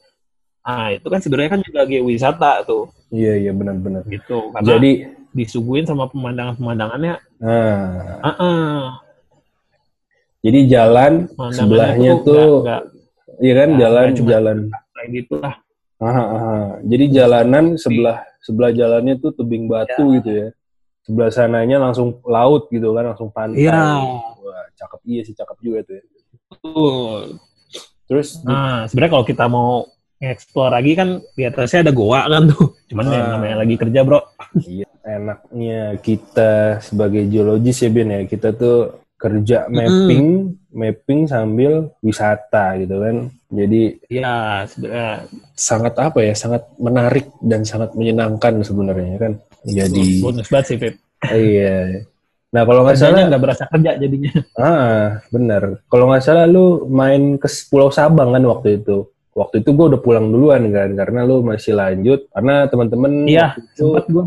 Ah 0.62 0.88
itu 0.93 1.07
kan 1.09 1.17
sebenarnya 1.17 1.57
kan 1.57 1.62
juga 1.65 1.81
wisata 1.89 2.62
tuh. 2.62 2.93
Iya 3.09 3.50
iya 3.50 3.51
benar-benar. 3.57 4.05
Gitu. 4.05 4.53
Karena 4.53 4.67
Jadi 4.77 4.91
disuguhin 5.36 5.88
sama 5.88 6.07
pemandangan-pemandangannya. 6.12 7.15
Ah. 7.43 8.19
Uh 8.24 8.29
-uh. 8.29 8.79
Jadi 10.46 10.60
jalan 10.69 11.27
sebelahnya 11.51 12.24
tuh, 12.24 12.63
iya 13.41 13.53
kan 13.65 13.69
jalan 13.75 14.05
jalan 14.15 14.57
kayak 14.96 15.10
gitulah 15.12 15.55
Aha, 15.98 16.24
aha. 16.29 16.57
Jadi 16.86 17.05
jalanan 17.10 17.74
sebelah 17.74 18.22
sebelah 18.38 18.69
jalannya 18.69 19.17
tuh 19.17 19.34
tebing 19.34 19.65
batu 19.65 20.13
ya. 20.13 20.15
gitu 20.22 20.29
ya. 20.29 20.48
Sebelah 21.01 21.31
sananya 21.34 21.77
langsung 21.81 22.22
laut 22.27 22.69
gitu 22.69 22.93
kan, 22.93 23.10
langsung 23.10 23.34
pantai. 23.34 23.65
Iya. 23.65 24.05
Wah, 24.38 24.65
cakep 24.77 25.01
iya 25.10 25.22
sih, 25.25 25.34
cakep 25.34 25.57
juga 25.63 25.79
tuh 25.89 25.93
ya. 25.98 26.03
Betul. 26.53 27.22
Terus 28.07 28.27
nah, 28.46 28.86
sebenarnya 28.86 29.12
kalau 29.17 29.25
kita 29.25 29.46
mau 29.50 29.89
explore 30.22 30.74
lagi 30.74 30.91
kan 30.93 31.10
di 31.34 31.43
atasnya 31.50 31.89
ada 31.89 31.93
goa 31.96 32.22
kan 32.29 32.43
tuh. 32.46 32.77
Cuman 32.93 33.05
ah. 33.10 33.34
namanya 33.34 33.65
lagi 33.65 33.75
kerja, 33.81 34.00
Bro. 34.05 34.22
Iya, 34.62 34.87
enaknya 35.07 35.95
kita 36.03 36.83
sebagai 36.83 37.23
geologis 37.31 37.79
ya, 37.79 37.89
Ben 37.89 38.11
ya. 38.11 38.21
Kita 38.27 38.51
tuh 38.51 39.07
kerja 39.17 39.65
mapping, 39.65 40.25
mm. 40.53 40.75
mapping 40.75 41.21
sambil 41.25 41.89
wisata 42.03 42.77
gitu 42.77 43.01
kan. 43.01 43.15
Jadi 43.47 43.81
ya 44.11 44.67
sebenarnya 44.67 45.11
sangat 45.55 45.93
apa 45.97 46.19
ya, 46.21 46.33
sangat 46.35 46.67
menarik 46.77 47.31
dan 47.39 47.63
sangat 47.63 47.95
menyenangkan 47.95 48.61
sebenarnya 48.61 49.15
kan. 49.17 49.33
Jadi 49.65 50.21
bonus 50.21 50.47
banget 50.51 50.65
sih, 50.69 50.77
Pip. 50.77 50.95
iya. 51.33 52.05
Nah 52.53 52.63
kalau 52.63 52.87
nggak 52.87 52.97
salah 52.99 53.27
nggak 53.27 53.43
berasa 53.43 53.63
kerja 53.67 53.91
jadinya. 53.99 54.31
Ah 54.55 55.19
benar. 55.33 55.83
Kalau 55.89 56.05
nggak 56.11 56.23
salah 56.23 56.45
lu 56.47 56.87
main 56.87 57.35
ke 57.35 57.49
Pulau 57.67 57.91
Sabang 57.91 58.31
kan 58.31 58.43
waktu 58.45 58.79
itu. 58.79 59.09
Waktu 59.37 59.61
itu 59.61 59.69
gue 59.69 59.85
udah 59.93 60.01
pulang 60.01 60.33
duluan 60.33 60.65
kan 60.73 60.89
karena 60.97 61.21
lu 61.21 61.45
masih 61.45 61.77
lanjut 61.77 62.25
karena 62.33 62.65
teman-teman 62.73 63.29
iya, 63.29 63.53
sempat 63.77 64.09
gue 64.09 64.25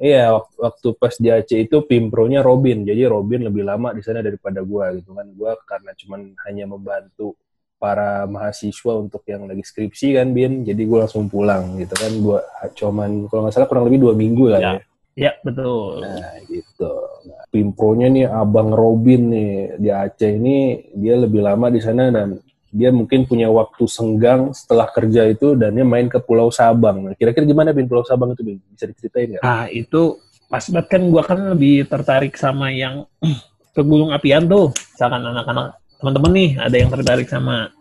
Iya, 0.00 0.32
waktu 0.56 0.96
pas 0.96 1.12
di 1.20 1.28
Aceh 1.28 1.60
itu 1.60 1.84
pimpronya 1.84 2.40
Robin. 2.40 2.88
Jadi 2.88 3.04
Robin 3.04 3.52
lebih 3.52 3.68
lama 3.68 3.92
di 3.92 4.00
sana 4.00 4.24
daripada 4.24 4.64
gua 4.64 4.96
gitu 4.96 5.12
kan. 5.12 5.28
Gua 5.36 5.52
karena 5.68 5.92
cuman 5.92 6.32
hanya 6.48 6.64
membantu 6.64 7.36
para 7.76 8.24
mahasiswa 8.24 8.96
untuk 8.96 9.20
yang 9.28 9.44
lagi 9.44 9.60
skripsi 9.60 10.16
kan, 10.16 10.32
Bin. 10.32 10.64
Jadi 10.64 10.88
gua 10.88 11.04
langsung 11.04 11.28
pulang 11.28 11.76
gitu 11.76 11.92
kan. 11.92 12.12
Gua 12.16 12.40
cuman 12.72 13.28
kalau 13.28 13.40
nggak 13.44 13.54
salah 13.54 13.68
kurang 13.68 13.92
lebih 13.92 14.08
dua 14.08 14.14
minggu 14.16 14.44
lah 14.48 14.60
ya. 14.64 14.72
ya. 14.72 14.82
Iya, 15.20 15.32
betul. 15.44 16.00
Nah, 16.00 16.32
gitu. 16.48 16.92
Nah, 17.28 17.42
pimpronya 17.52 18.08
nih 18.08 18.26
Abang 18.32 18.72
Robin 18.72 19.22
nih 19.28 19.52
di 19.76 19.88
Aceh 19.92 20.32
ini 20.32 20.80
dia 20.96 21.20
lebih 21.20 21.44
lama 21.44 21.68
di 21.68 21.80
sana 21.84 22.08
dan 22.08 22.40
dia 22.70 22.94
mungkin 22.94 23.26
punya 23.26 23.50
waktu 23.50 23.82
senggang 23.90 24.54
setelah 24.54 24.86
kerja 24.94 25.26
itu 25.26 25.58
dan 25.58 25.74
dia 25.74 25.82
main 25.82 26.06
ke 26.06 26.22
Pulau 26.22 26.54
Sabang. 26.54 27.10
Nah, 27.10 27.14
kira-kira 27.18 27.42
gimana 27.42 27.74
Bin 27.74 27.90
Pulau 27.90 28.06
Sabang 28.06 28.30
itu 28.30 28.46
Bin? 28.46 28.62
Bisa 28.70 28.86
diceritain 28.86 29.36
nggak? 29.36 29.42
Ah 29.42 29.66
itu 29.66 30.22
pas 30.46 30.62
banget 30.62 30.86
kan 30.86 31.02
gue 31.06 31.22
kan 31.22 31.38
lebih 31.54 31.76
tertarik 31.90 32.34
sama 32.38 32.70
yang 32.70 33.02
ke 33.74 33.82
Gunung 33.82 34.14
Apian 34.14 34.46
tuh. 34.46 34.70
Misalkan 34.70 35.18
anak-anak 35.18 35.66
teman-teman 35.98 36.32
nih 36.32 36.50
ada 36.62 36.76
yang 36.78 36.90
tertarik 36.94 37.26
sama 37.26 37.74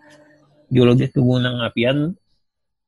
geologi 0.73 1.05
ke 1.13 1.21
Gunung 1.21 1.61
Apian 1.61 2.17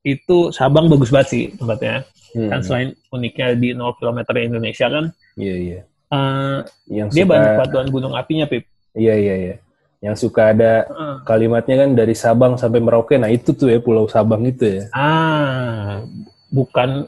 itu 0.01 0.49
Sabang 0.49 0.89
bagus 0.89 1.13
banget 1.13 1.29
sih 1.29 1.43
tempatnya. 1.53 2.01
Hmm. 2.33 2.49
Kan 2.49 2.59
selain 2.65 2.89
uniknya 3.13 3.53
di 3.53 3.77
0 3.77 3.93
km 4.01 4.25
Indonesia 4.41 4.89
kan. 4.89 5.05
Iya 5.37 5.55
iya. 5.55 5.79
Uh, 6.11 6.65
yang 6.89 7.07
dia 7.13 7.23
suka... 7.23 7.31
banyak 7.31 7.51
batuan 7.61 7.87
gunung 7.93 8.17
apinya 8.17 8.49
Pip. 8.49 8.65
Iya 8.97 9.15
iya 9.15 9.35
iya 9.37 9.55
yang 10.01 10.17
suka 10.17 10.49
ada 10.49 10.89
kalimatnya 11.29 11.85
kan 11.85 11.89
dari 11.93 12.17
Sabang 12.17 12.57
sampai 12.57 12.81
Merauke. 12.81 13.21
Nah 13.21 13.29
itu 13.29 13.53
tuh 13.53 13.69
ya 13.69 13.77
Pulau 13.77 14.09
Sabang 14.09 14.41
itu 14.49 14.65
ya. 14.65 14.83
Ah, 14.97 16.01
bukan 16.49 17.05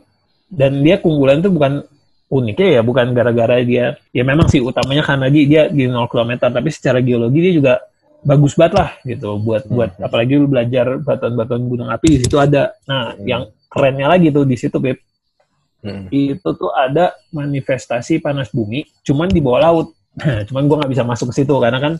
dan 0.53 0.85
dia 0.85 1.01
keunggulan 1.01 1.41
tuh 1.41 1.49
bukan 1.49 1.81
uniknya 2.29 2.79
ya, 2.79 2.81
bukan 2.85 3.17
gara-gara 3.17 3.65
dia 3.65 3.97
ya 4.13 4.21
memang 4.21 4.45
sih 4.45 4.61
utamanya 4.61 5.01
karena 5.01 5.27
dia, 5.33 5.43
dia 5.45 5.63
di 5.73 5.89
0 5.89 6.05
km 6.05 6.53
tapi 6.53 6.69
secara 6.69 7.01
geologi 7.01 7.41
dia 7.41 7.53
juga 7.57 7.73
bagus 8.23 8.55
banget 8.55 8.73
lah 8.79 8.89
gitu 9.03 9.35
buat 9.41 9.67
hmm. 9.67 9.73
buat 9.75 9.91
apalagi 9.99 10.39
lu 10.39 10.47
belajar 10.47 10.95
batuan-batuan 11.03 11.63
gunung 11.67 11.89
api 11.89 12.07
di 12.07 12.19
situ 12.23 12.37
ada. 12.37 12.77
Nah, 12.85 13.17
hmm. 13.17 13.25
yang 13.25 13.43
kerennya 13.67 14.07
lagi 14.07 14.29
tuh 14.29 14.45
di 14.45 14.55
situ 14.55 14.77
Beb. 14.77 14.97
Hmm. 15.83 16.07
Itu 16.13 16.55
tuh 16.55 16.71
ada 16.71 17.11
manifestasi 17.33 18.23
panas 18.23 18.53
bumi 18.53 18.85
cuman 19.01 19.27
di 19.33 19.41
bawah 19.41 19.61
laut. 19.65 19.87
cuman 20.53 20.69
gua 20.69 20.85
nggak 20.85 20.93
bisa 20.93 21.03
masuk 21.03 21.33
ke 21.33 21.41
situ 21.41 21.57
karena 21.57 21.81
kan 21.81 21.93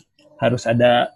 harus 0.44 0.68
ada 0.68 1.12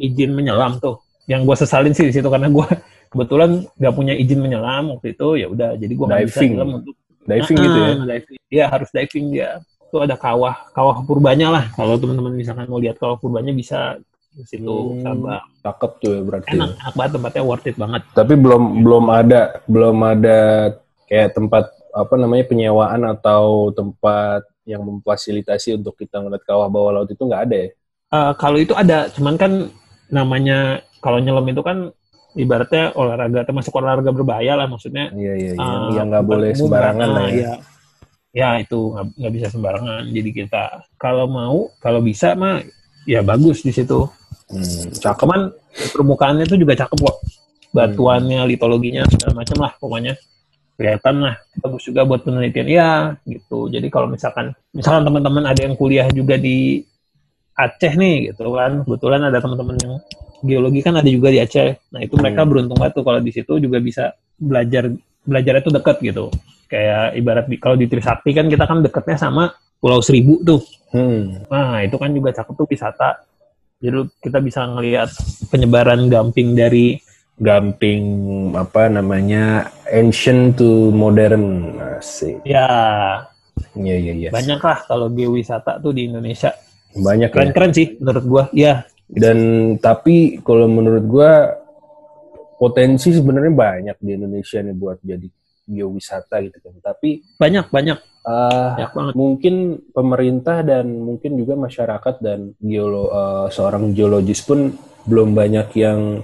izin 0.00 0.32
menyelam 0.32 0.80
tuh. 0.80 1.00
Yang 1.28 1.40
gue 1.46 1.56
sesalin 1.62 1.92
sih 1.92 2.08
di 2.08 2.14
situ 2.14 2.26
karena 2.26 2.48
gue 2.48 2.66
kebetulan 3.12 3.68
nggak 3.76 3.94
punya 3.94 4.14
izin 4.16 4.40
menyelam 4.40 4.96
waktu 4.96 5.12
itu 5.12 5.28
ya 5.36 5.46
udah 5.52 5.76
jadi 5.76 5.92
gue 5.92 6.06
nggak 6.08 6.22
bisa 6.28 6.40
nyelam 6.48 6.70
untuk 6.80 6.94
diving 7.28 7.58
gitu 7.60 7.78
ya. 7.78 7.92
Diving. 7.94 8.38
Iya 8.50 8.64
harus 8.72 8.88
diving 8.90 9.26
dia. 9.30 9.50
Itu 9.92 9.96
ada 10.00 10.16
kawah 10.16 10.54
kawah 10.72 10.96
purbanya 11.04 11.52
lah. 11.52 11.64
Kalau 11.76 12.00
teman-teman 12.00 12.32
misalkan 12.32 12.66
mau 12.66 12.80
lihat 12.80 12.96
kawah 12.96 13.20
purbanya 13.20 13.52
bisa 13.52 14.00
di 14.32 14.44
situ 14.48 14.96
hmm, 14.96 15.04
Sabang. 15.04 15.44
Cakep 15.60 15.92
tuh 16.00 16.10
ya 16.16 16.22
berarti. 16.24 16.56
Enak, 16.56 16.70
enak 16.80 16.94
banget 16.96 17.12
tempatnya 17.20 17.42
worth 17.44 17.68
it 17.68 17.76
banget. 17.76 18.02
Tapi 18.16 18.34
belum 18.34 18.62
belum 18.80 19.04
ada 19.12 19.40
belum 19.68 19.96
ada 20.00 20.38
kayak 21.06 21.36
tempat 21.36 21.64
apa 21.92 22.14
namanya 22.16 22.44
penyewaan 22.48 23.04
atau 23.04 23.68
tempat 23.76 24.48
yang 24.64 24.80
memfasilitasi 24.80 25.76
untuk 25.76 25.98
kita 26.00 26.22
ngeliat 26.22 26.42
kawah 26.48 26.70
bawah 26.72 26.90
laut 27.02 27.10
itu 27.12 27.20
nggak 27.20 27.42
ada 27.50 27.56
ya? 27.68 27.68
Uh, 28.12 28.32
kalau 28.36 28.60
itu 28.60 28.76
ada, 28.76 29.08
cuman 29.10 29.34
kan 29.40 29.52
namanya 30.12 30.84
kalau 31.00 31.18
nyelam 31.18 31.48
itu 31.48 31.64
kan 31.64 31.90
ibaratnya 32.36 32.92
olahraga 32.96 33.44
termasuk 33.48 33.72
olahraga 33.74 34.12
berbahaya 34.12 34.54
lah 34.54 34.68
maksudnya. 34.68 35.08
Iya 35.12 35.34
iya. 35.34 35.52
iya. 35.56 35.64
Uh, 35.64 35.90
yang 35.96 36.12
nggak 36.12 36.24
boleh 36.28 36.50
sembarangan 36.52 37.08
lah 37.08 37.28
ya. 37.32 37.40
ya. 37.42 37.54
Ya 38.32 38.48
itu 38.60 38.96
nggak 38.96 39.32
bisa 39.32 39.46
sembarangan. 39.52 40.08
Jadi 40.08 40.30
kita 40.32 40.84
kalau 41.00 41.28
mau 41.28 41.68
kalau 41.80 42.00
bisa 42.00 42.32
mah 42.36 42.60
ya 43.08 43.20
bagus 43.24 43.64
di 43.64 43.72
situ. 43.72 44.08
Hmm, 44.52 44.92
cakep. 44.92 45.24
Cuman 45.24 45.40
permukaannya 45.96 46.44
itu 46.44 46.56
juga 46.60 46.76
cakep 46.76 46.98
kok. 47.00 47.16
Batuannya, 47.72 48.44
hmm. 48.44 48.48
litologinya 48.52 49.02
segala 49.08 49.32
macam 49.32 49.56
lah 49.64 49.72
pokoknya 49.80 50.12
kelihatan 50.76 51.16
lah 51.20 51.36
bagus 51.60 51.84
juga 51.84 52.02
buat 52.02 52.24
penelitian 52.24 52.68
ya 52.68 52.90
gitu 53.28 53.68
jadi 53.68 53.86
kalau 53.92 54.08
misalkan 54.08 54.56
misalkan 54.72 55.04
teman-teman 55.04 55.44
ada 55.44 55.60
yang 55.62 55.76
kuliah 55.76 56.08
juga 56.10 56.40
di 56.40 56.82
Aceh 57.52 57.92
nih 57.94 58.32
gitu 58.32 58.52
kan 58.56 58.82
kebetulan 58.84 59.20
ada 59.28 59.38
teman-teman 59.38 59.76
yang 59.80 59.94
geologi 60.42 60.80
kan 60.80 60.96
ada 60.96 61.08
juga 61.08 61.28
di 61.28 61.38
Aceh 61.38 61.92
nah 61.92 62.00
itu 62.00 62.14
mereka 62.16 62.42
hmm. 62.42 62.50
beruntung 62.50 62.78
banget 62.80 62.94
tuh 62.96 63.04
kalau 63.04 63.20
di 63.20 63.32
situ 63.32 63.52
juga 63.60 63.78
bisa 63.78 64.12
belajar 64.40 64.90
belajar 65.22 65.54
itu 65.62 65.70
deket 65.70 65.96
gitu 66.02 66.24
kayak 66.66 67.14
ibarat 67.14 67.46
di, 67.46 67.56
kalau 67.60 67.76
di 67.76 67.86
Trisakti 67.86 68.32
kan 68.32 68.48
kita 68.48 68.64
kan 68.64 68.80
deketnya 68.80 69.16
sama 69.20 69.52
Pulau 69.78 70.00
Seribu 70.00 70.40
tuh 70.42 70.60
hmm. 70.96 71.46
nah 71.52 71.84
itu 71.84 71.96
kan 72.00 72.10
juga 72.10 72.32
cakep 72.32 72.54
tuh 72.56 72.66
wisata 72.66 73.10
jadi 73.82 73.98
kita 74.22 74.38
bisa 74.40 74.66
ngelihat 74.66 75.10
penyebaran 75.50 76.06
gamping 76.08 76.54
dari 76.54 76.96
gamping 77.42 78.04
apa 78.54 78.86
namanya 78.86 79.68
ancient 79.90 80.56
to 80.56 80.94
modern 80.94 81.74
sih 82.00 82.38
ya 82.46 82.70
Iya 83.72 83.96
iya 83.96 84.12
iya. 84.12 84.28
Banyak 84.28 84.60
lah 84.60 84.78
kalau 84.84 85.08
geowisata 85.08 85.80
tuh 85.80 85.92
di 85.96 86.08
Indonesia. 86.08 86.52
Banyak 86.92 87.30
keren 87.32 87.50
ya. 87.50 87.54
keren 87.54 87.72
sih 87.72 87.86
menurut 87.98 88.24
gua. 88.24 88.44
Ya. 88.52 88.84
Dan 89.08 89.38
tapi 89.80 90.40
kalau 90.40 90.68
menurut 90.68 91.04
gua 91.04 91.30
potensi 92.56 93.10
sebenarnya 93.10 93.52
banyak 93.52 93.96
di 93.98 94.10
Indonesia 94.14 94.58
nih 94.62 94.76
buat 94.76 94.98
jadi 95.02 95.26
geowisata 95.66 96.42
gitu 96.46 96.58
kan. 96.62 96.74
Tapi 96.82 97.38
banyak 97.38 97.66
banyak. 97.72 97.98
Uh, 98.22 98.78
banyak 98.78 98.92
banget. 98.94 99.12
Mungkin 99.18 99.54
pemerintah 99.90 100.62
dan 100.62 100.86
mungkin 100.86 101.34
juga 101.34 101.58
masyarakat 101.58 102.14
dan 102.22 102.54
geolo 102.62 103.10
uh, 103.10 103.46
seorang 103.50 103.90
geologis 103.90 104.44
pun 104.46 104.70
belum 105.02 105.34
banyak 105.34 105.68
yang 105.74 106.22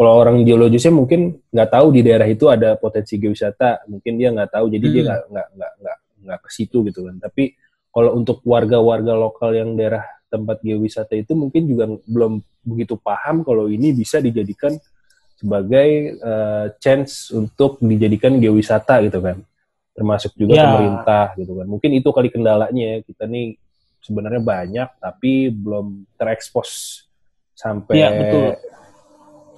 kalau 0.00 0.16
orang 0.16 0.48
geologisnya 0.48 0.96
mungkin 0.96 1.44
nggak 1.52 1.70
tahu 1.76 1.92
di 1.92 2.00
daerah 2.00 2.24
itu 2.24 2.48
ada 2.48 2.72
potensi 2.80 3.20
geowisata, 3.20 3.84
mungkin 3.84 4.16
dia 4.16 4.32
nggak 4.32 4.48
tahu, 4.56 4.72
jadi 4.72 4.86
hmm. 4.88 4.94
dia 4.96 5.02
nggak 5.04 5.22
nggak 5.28 5.48
nggak 5.52 5.72
nggak 5.76 5.96
nggak 6.24 6.38
ke 6.40 6.48
situ 6.48 6.78
gitu 6.88 7.04
kan. 7.04 7.20
Tapi 7.20 7.52
kalau 7.90 8.16
untuk 8.16 8.42
warga-warga 8.46 9.14
lokal 9.14 9.54
yang 9.54 9.74
daerah 9.74 10.06
tempat 10.30 10.62
geowisata 10.62 11.18
itu 11.18 11.34
mungkin 11.34 11.66
juga 11.66 11.84
belum 12.06 12.38
begitu 12.62 12.94
paham 12.94 13.42
kalau 13.42 13.66
ini 13.66 13.90
bisa 13.90 14.22
dijadikan 14.22 14.78
sebagai 15.34 16.20
uh, 16.22 16.70
chance 16.78 17.34
untuk 17.34 17.80
dijadikan 17.82 18.38
geowisata 18.38 19.02
gitu 19.08 19.18
kan 19.18 19.42
termasuk 19.90 20.32
juga 20.38 20.54
ya. 20.54 20.64
pemerintah 20.70 21.26
gitu 21.34 21.52
kan 21.58 21.66
mungkin 21.66 21.90
itu 21.98 22.08
kali 22.14 22.28
kendalanya 22.30 22.84
ya 22.94 22.98
kita 23.02 23.26
nih 23.26 23.58
sebenarnya 24.00 24.42
banyak 24.42 24.88
tapi 25.02 25.50
belum 25.50 26.06
terekspos 26.14 27.02
sampai 27.60 27.94
ya, 28.00 28.08
betul. 28.16 28.56
ke 28.56 28.70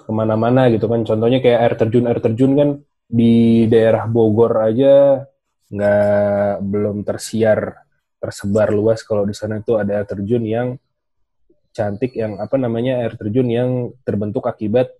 ke 0.02 0.10
mana-mana 0.10 0.66
gitu 0.74 0.90
kan. 0.90 1.06
Contohnya 1.06 1.38
kayak 1.38 1.58
air 1.62 1.74
terjun 1.78 2.04
air 2.10 2.18
terjun 2.18 2.52
kan 2.58 2.68
di 3.06 3.64
daerah 3.70 4.10
Bogor 4.10 4.58
aja 4.58 5.22
nggak 5.72 6.52
belum 6.60 7.06
tersiar 7.06 7.60
tersebar 8.23 8.71
luas 8.71 9.02
kalau 9.02 9.26
di 9.26 9.35
sana 9.35 9.59
itu 9.59 9.75
ada 9.75 9.99
air 9.99 10.07
terjun 10.07 10.47
yang 10.47 10.79
cantik 11.75 12.14
yang 12.14 12.38
apa 12.38 12.55
namanya 12.55 13.02
air 13.02 13.19
terjun 13.19 13.49
yang 13.50 13.71
terbentuk 14.07 14.47
akibat 14.47 14.95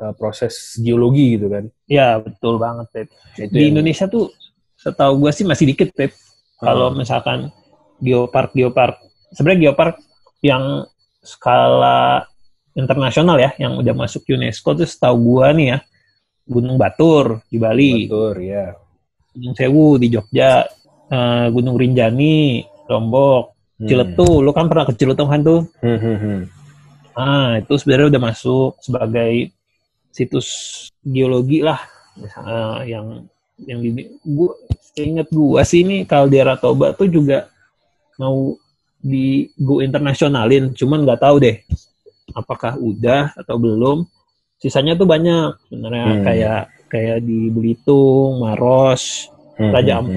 uh, 0.00 0.16
proses 0.16 0.78
geologi 0.80 1.36
gitu 1.36 1.52
kan. 1.52 1.68
Ya 1.84 2.16
betul 2.16 2.56
banget 2.56 2.86
Pep. 2.94 3.08
Itu 3.36 3.52
Di 3.52 3.68
yang- 3.68 3.76
Indonesia 3.76 4.08
tuh 4.08 4.32
setahu 4.72 5.20
gue 5.20 5.30
sih 5.36 5.44
masih 5.44 5.68
dikit 5.68 5.92
Pep. 5.92 6.16
Kalau 6.56 6.88
Hmm. 6.88 7.04
misalkan 7.04 7.38
geopark 8.00 8.56
geopark 8.56 8.96
sebenarnya 9.36 9.68
geopark 9.68 10.00
yang 10.40 10.88
skala 11.20 12.24
internasional 12.72 13.36
ya 13.36 13.52
yang 13.58 13.76
udah 13.76 13.92
masuk 13.92 14.24
UNESCO 14.28 14.72
tuh 14.72 14.88
setahu 14.88 15.16
gua 15.36 15.50
nih 15.52 15.76
ya 15.76 15.78
Gunung 16.46 16.78
Batur 16.78 17.42
di 17.50 17.58
Bali, 17.58 18.06
Betul 18.06 18.46
ya. 18.46 18.70
Gunung 19.34 19.52
Sewu 19.58 19.98
di 19.98 20.06
Jogja, 20.06 20.62
eh, 21.10 21.46
Gunung 21.52 21.76
Rinjani, 21.76 22.64
Lombok, 22.90 23.56
Hmm. 23.76 23.92
Ciletu. 23.92 24.40
Lu 24.40 24.56
kan 24.56 24.72
pernah 24.72 24.88
ke 24.88 24.96
Ciletu 24.96 25.28
kan 25.28 25.44
tuh? 25.44 25.68
Hmm, 25.84 26.00
hmm, 26.00 26.16
hmm. 26.16 26.40
Ah, 27.12 27.60
itu 27.60 27.76
sebenarnya 27.76 28.16
udah 28.16 28.22
masuk 28.32 28.80
sebagai 28.80 29.52
situs 30.12 30.48
geologi 31.04 31.60
lah 31.60 31.76
eh, 32.16 32.92
yang 32.92 33.28
yang 33.60 33.84
di 33.84 34.16
gua 34.24 34.52
inget 34.96 35.28
gua 35.28 35.60
sih 35.64 35.84
ini 35.84 36.08
Caldera 36.08 36.56
Toba 36.56 36.96
tuh 36.96 37.08
juga 37.08 37.52
mau 38.16 38.56
di 38.96 39.48
go 39.60 39.84
internasionalin, 39.84 40.72
cuman 40.72 41.04
nggak 41.04 41.20
tahu 41.20 41.36
deh 41.40 41.56
apakah 42.32 42.80
udah 42.80 43.36
atau 43.36 43.60
belum. 43.60 44.08
Sisanya 44.56 44.96
tuh 44.96 45.04
banyak 45.04 45.52
sebenarnya 45.68 46.04
Hmm. 46.16 46.24
kayak 46.24 46.60
kayak 46.88 47.18
di 47.24 47.52
Belitung, 47.52 48.40
Maros, 48.40 49.28
Hmm, 49.56 49.72
Raja 49.72 50.00
hmm, 50.00 50.04
hmm. 50.04 50.12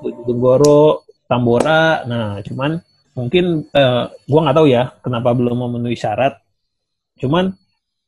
Bojonegoro, 0.00 1.04
Tambora. 1.28 2.02
Nah, 2.08 2.40
cuman 2.42 2.80
mungkin 3.14 3.68
eh, 3.70 4.04
gua 4.26 4.40
nggak 4.42 4.56
tahu 4.56 4.66
ya 4.66 4.82
kenapa 5.04 5.30
belum 5.36 5.68
memenuhi 5.68 5.94
syarat. 5.94 6.40
Cuman 7.20 7.52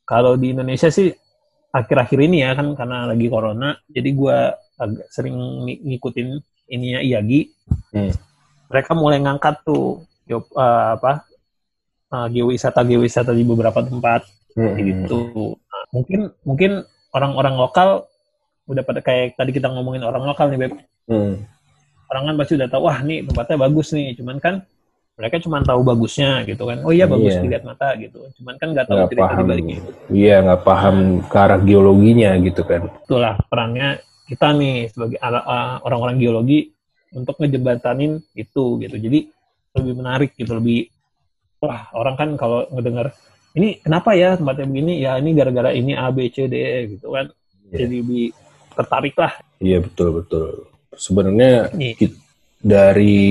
kalau 0.08 0.34
di 0.34 0.56
Indonesia 0.56 0.88
sih 0.90 1.12
akhir-akhir 1.72 2.18
ini 2.24 2.44
ya 2.44 2.52
kan 2.52 2.74
karena 2.76 3.08
lagi 3.08 3.26
corona, 3.28 3.76
jadi 3.88 4.10
gua 4.12 4.56
agak 4.76 5.08
sering 5.12 5.36
ng- 5.36 5.84
ngikutin 5.86 6.28
ininya 6.72 7.00
IAGI. 7.04 7.40
Hmm. 7.94 8.12
Mereka 8.72 8.92
mulai 8.96 9.20
ngangkat 9.20 9.62
tuh 9.62 10.02
geo- 10.24 10.52
eh, 10.56 10.88
apa 10.96 11.28
eh, 12.12 12.26
geowisata 12.32 12.80
geowisata 12.82 13.30
di 13.36 13.44
beberapa 13.44 13.84
tempat 13.84 14.24
hmm, 14.56 14.74
gitu. 14.80 15.20
Nah, 15.56 15.84
mungkin 15.92 16.20
mungkin 16.42 16.72
orang-orang 17.12 17.54
lokal 17.60 17.88
udah 18.66 18.82
pada 18.86 19.00
kayak 19.04 19.36
tadi 19.36 19.50
kita 19.52 19.68
ngomongin 19.68 20.06
orang 20.06 20.24
lokal 20.24 20.48
nih 20.48 20.60
Beb 20.66 20.72
hmm. 21.10 21.34
Orang 22.12 22.22
kan 22.28 22.34
pasti 22.36 22.52
udah 22.54 22.68
tahu 22.68 22.82
wah 22.84 22.98
nih 23.00 23.18
tempatnya 23.24 23.56
bagus 23.58 23.88
nih 23.90 24.12
cuman 24.14 24.36
kan 24.36 24.54
mereka 25.12 25.36
cuma 25.38 25.60
tahu 25.60 25.80
bagusnya 25.82 26.44
gitu 26.44 26.62
kan 26.62 26.78
oh 26.80 26.92
iya 26.92 27.04
bagus 27.04 27.32
Iya. 27.32 27.40
dilihat 27.40 27.64
mata 27.64 27.88
gitu 27.96 28.20
cuman 28.36 28.54
kan 28.56 28.68
nggak 28.70 28.86
tahu 28.86 28.96
Nggak 28.98 29.10
cerita 29.10 29.24
paham. 29.26 29.38
di 29.38 29.44
baliknya 29.46 29.78
Iya 30.08 30.36
nggak 30.42 30.62
paham 30.62 30.96
ke 31.22 31.36
arah 31.38 31.60
geologinya 31.60 32.30
gitu 32.38 32.62
kan. 32.62 32.82
itulah 33.02 33.34
perannya 33.46 33.88
kita 34.24 34.48
nih 34.52 34.76
sebagai 34.88 35.18
orang-orang 35.82 36.16
geologi 36.16 36.72
untuk 37.12 37.36
ngejembatanin 37.36 38.20
itu 38.34 38.64
gitu 38.78 38.96
jadi 38.96 39.18
lebih 39.72 39.94
menarik 39.94 40.30
gitu 40.32 40.52
lebih 40.52 40.88
wah 41.58 41.92
orang 41.92 42.16
kan 42.16 42.28
kalau 42.34 42.64
ngedengar 42.68 43.12
ini 43.52 43.76
kenapa 43.78 44.12
ya 44.12 44.32
tempatnya 44.32 44.64
begini 44.64 44.92
ya 44.98 45.16
ini 45.16 45.30
gara-gara 45.32 45.70
ini 45.70 45.92
A 45.92 46.08
B 46.08 46.28
C 46.28 46.44
D 46.44 46.54
E 46.56 46.80
gitu 46.90 47.08
kan 47.10 47.28
Iya. 47.68 47.84
jadi 47.84 47.96
lebih 48.00 48.24
tertarik 48.72 49.14
lah 49.14 49.32
Iya 49.60 49.78
betul 49.78 50.08
betul. 50.18 50.71
Sebenarnya 50.96 51.72
Ki- 51.72 52.16
dari 52.62 53.24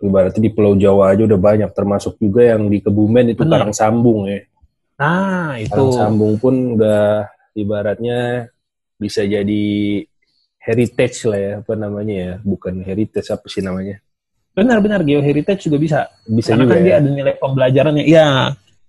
ibaratnya 0.00 0.42
di 0.42 0.50
Pulau 0.50 0.74
Jawa 0.74 1.12
aja 1.12 1.28
udah 1.28 1.40
banyak 1.40 1.70
termasuk 1.76 2.16
juga 2.16 2.56
yang 2.56 2.66
di 2.72 2.80
Kebumen 2.80 3.36
itu 3.36 3.44
Benar. 3.44 3.68
Karang 3.68 3.76
Sambung 3.76 4.26
ya. 4.26 4.40
nah 5.00 5.56
itu. 5.60 5.70
Karang 5.72 5.92
Sambung 5.92 6.34
pun 6.40 6.80
udah 6.80 7.28
ibaratnya 7.56 8.48
bisa 9.00 9.24
jadi 9.24 9.64
heritage 10.60 11.24
lah 11.24 11.40
ya 11.40 11.52
apa 11.64 11.72
namanya 11.72 12.14
ya 12.14 12.32
bukan 12.44 12.84
heritage 12.84 13.28
apa 13.32 13.46
sih 13.48 13.64
namanya? 13.64 14.00
Benar-benar 14.52 15.00
geoheritage 15.06 15.70
juga 15.70 15.78
bisa. 15.80 15.98
Bisa 16.28 16.52
karena 16.52 16.64
juga 16.68 16.74
kan 16.74 16.80
ya. 16.80 16.84
dia 16.84 16.94
ada 17.00 17.08
nilai 17.08 17.34
pembelajarannya. 17.40 18.04
Iya 18.04 18.28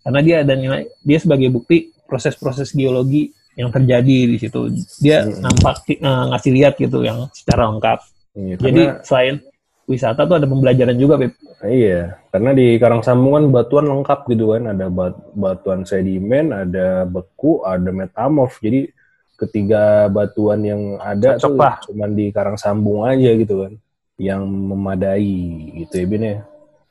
karena 0.02 0.20
dia 0.26 0.36
ada 0.42 0.54
nilai 0.58 0.82
dia 1.06 1.20
sebagai 1.22 1.48
bukti 1.54 1.94
proses-proses 2.10 2.74
geologi 2.74 3.32
yang 3.54 3.70
terjadi 3.70 4.18
di 4.28 4.38
situ 4.38 4.72
dia 4.98 5.22
Hmm. 5.22 5.44
nampak 5.44 5.84
eh, 5.88 5.98
ngasih 6.00 6.52
lihat 6.52 6.74
gitu 6.76 7.02
yang 7.02 7.28
secara 7.32 7.68
lengkap 7.68 8.00
Iya, 8.32 8.56
jadi 8.58 8.82
karena- 8.88 9.04
selain 9.04 9.36
wisata 9.84 10.24
tuh 10.24 10.40
ada 10.40 10.48
pembelajaran 10.48 10.96
juga 10.96 11.20
Beb. 11.20 11.36
Iya, 11.62 12.16
karena 12.28 12.56
di 12.56 12.80
Karang 12.80 13.04
Sambung 13.04 13.36
kan 13.36 13.46
batuan 13.52 13.86
lengkap 13.86 14.20
gitu 14.26 14.56
kan, 14.56 14.64
ada 14.66 14.88
bat- 14.88 15.28
batuan 15.32 15.84
sedimen, 15.84 16.50
ada 16.50 17.04
beku, 17.04 17.60
ada 17.62 17.92
metamorf. 17.92 18.56
Jadi 18.58 18.88
ketiga 19.36 20.08
batuan 20.08 20.64
yang 20.64 20.82
ada 20.96 21.36
Cocok 21.36 21.44
tuh 21.44 21.60
lah. 21.60 21.76
cuman 21.84 22.10
di 22.14 22.26
Karang 22.30 22.56
Sambung 22.56 23.04
aja 23.04 23.30
gitu 23.36 23.68
kan, 23.68 23.74
yang 24.16 24.48
memadai 24.48 25.36
gitu 25.78 25.94
ya 25.94 26.06
Bin 26.08 26.24
ya. 26.24 26.38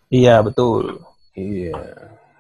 iya 0.09 0.35
betul 0.39 1.01
Iya, 1.33 1.73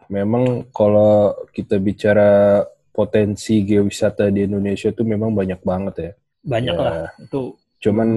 memang 0.06 0.68
kalau 0.70 1.32
kita 1.48 1.78
bicara 1.78 2.62
potensi 3.00 3.64
geowisata 3.64 4.28
di 4.28 4.44
Indonesia 4.44 4.92
tuh 4.92 5.08
memang 5.08 5.32
banyak 5.32 5.60
banget 5.64 5.94
ya. 5.96 6.12
banyak 6.40 6.76
Ya, 6.76 6.84
lah 6.84 6.96
itu 7.16 7.56
Cuman 7.80 8.08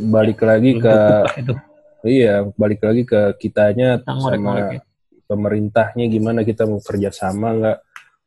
balik 0.00 0.40
lagi 0.40 0.80
ke 0.80 0.96
itu 1.44 1.52
iya, 2.08 2.48
balik 2.56 2.80
lagi 2.80 3.04
ke 3.04 3.36
kitanya 3.36 4.00
Kita 4.00 4.16
sama 4.16 4.52
ya. 4.72 4.80
pemerintahnya 5.28 6.08
gimana 6.08 6.40
kita 6.40 6.64
mau 6.64 6.80
kerjasama 6.80 7.48
nggak 7.60 7.78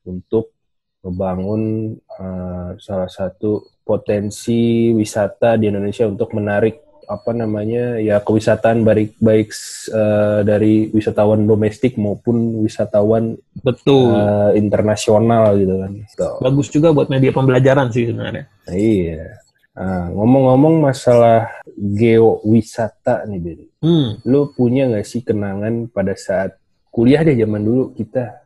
untuk 0.05 0.53
membangun 1.01 1.93
eh, 1.97 2.69
salah 2.77 3.09
satu 3.09 3.81
potensi 3.81 4.93
wisata 4.93 5.57
di 5.57 5.67
Indonesia 5.73 6.05
untuk 6.05 6.29
menarik 6.37 6.82
apa 7.07 7.31
namanya 7.35 7.99
ya 7.99 8.19
kewisataan 8.23 8.81
baik 8.87 9.19
baik 9.19 9.49
eh, 9.91 10.39
dari 10.47 10.89
wisatawan 10.91 11.43
domestik 11.43 11.99
maupun 11.99 12.63
wisatawan 12.63 13.35
betul 13.63 14.13
eh, 14.15 14.59
internasional 14.59 15.55
gitu 15.59 15.75
kan. 15.79 15.91
Gitu. 15.93 16.29
bagus 16.39 16.67
juga 16.71 16.89
buat 16.95 17.07
media 17.11 17.31
pembelajaran 17.35 17.91
sih 17.91 18.09
sebenarnya 18.09 18.45
Nah, 18.63 18.75
iya. 18.79 19.43
Nah, 19.73 20.05
ngomong-ngomong 20.13 20.85
masalah 20.85 21.49
geowisata 21.75 23.25
nih, 23.27 23.39
Ben. 23.41 23.61
hmm 23.83 24.09
Lu 24.23 24.53
punya 24.53 24.87
nggak 24.87 25.03
sih 25.03 25.25
kenangan 25.25 25.89
pada 25.91 26.15
saat 26.15 26.55
kuliah 26.93 27.25
deh 27.25 27.33
zaman 27.33 27.65
dulu 27.65 27.91
kita 27.97 28.37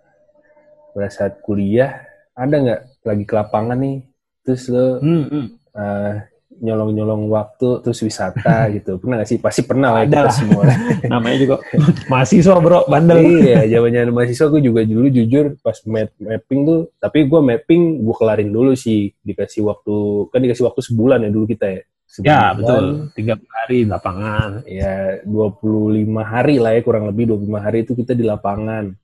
pada 0.96 1.10
saat 1.12 1.44
kuliah 1.44 2.00
ada 2.32 2.56
nggak 2.56 2.82
lagi 3.04 3.24
ke 3.28 3.34
lapangan 3.36 3.76
nih 3.76 3.98
terus 4.48 4.72
lo 4.72 5.04
hmm, 5.04 5.26
hmm. 5.28 5.48
eh, 5.76 6.14
nyolong-nyolong 6.62 7.30
waktu 7.30 7.82
terus 7.82 8.00
wisata 8.02 8.66
gitu. 8.76 8.98
Pernah 8.98 9.22
nggak 9.22 9.30
sih? 9.30 9.38
Pasti 9.38 9.62
pernah 9.64 9.94
lah 9.94 10.04
Ada 10.04 10.10
kita 10.10 10.32
semua. 10.34 10.64
Namanya 11.14 11.38
juga 11.38 11.56
mahasiswa 12.08 12.56
bro. 12.58 12.80
Bandel. 12.90 13.20
Iya 13.44 13.66
zaman 13.68 14.10
mahasiswa 14.14 14.48
gue 14.50 14.62
juga 14.62 14.82
dulu 14.84 15.08
jujur 15.10 15.46
pas 15.62 15.78
map 15.86 16.10
mapping 16.18 16.60
tuh 16.66 16.80
tapi 16.98 17.26
gue 17.26 17.42
mapping 17.42 17.82
gue 18.02 18.16
kelarin 18.18 18.50
dulu 18.50 18.74
sih. 18.74 19.14
Dikasih 19.22 19.66
waktu 19.66 19.96
kan 20.34 20.40
dikasih 20.42 20.66
waktu 20.66 20.82
sebulan 20.84 21.26
ya 21.26 21.30
dulu 21.30 21.46
kita 21.46 21.68
ya. 21.70 21.82
Ya 21.82 21.84
Sebulan. 22.08 22.54
betul. 22.58 22.86
Tiga 23.14 23.34
hari 23.52 23.78
di 23.84 23.90
lapangan. 23.92 24.50
Ya 24.64 25.20
25 25.28 26.08
hari 26.24 26.56
lah 26.58 26.72
ya 26.74 26.82
kurang 26.82 27.06
lebih 27.12 27.36
25 27.36 27.60
hari 27.62 27.78
itu 27.84 27.94
kita 27.94 28.16
di 28.16 28.24
lapangan. 28.24 28.96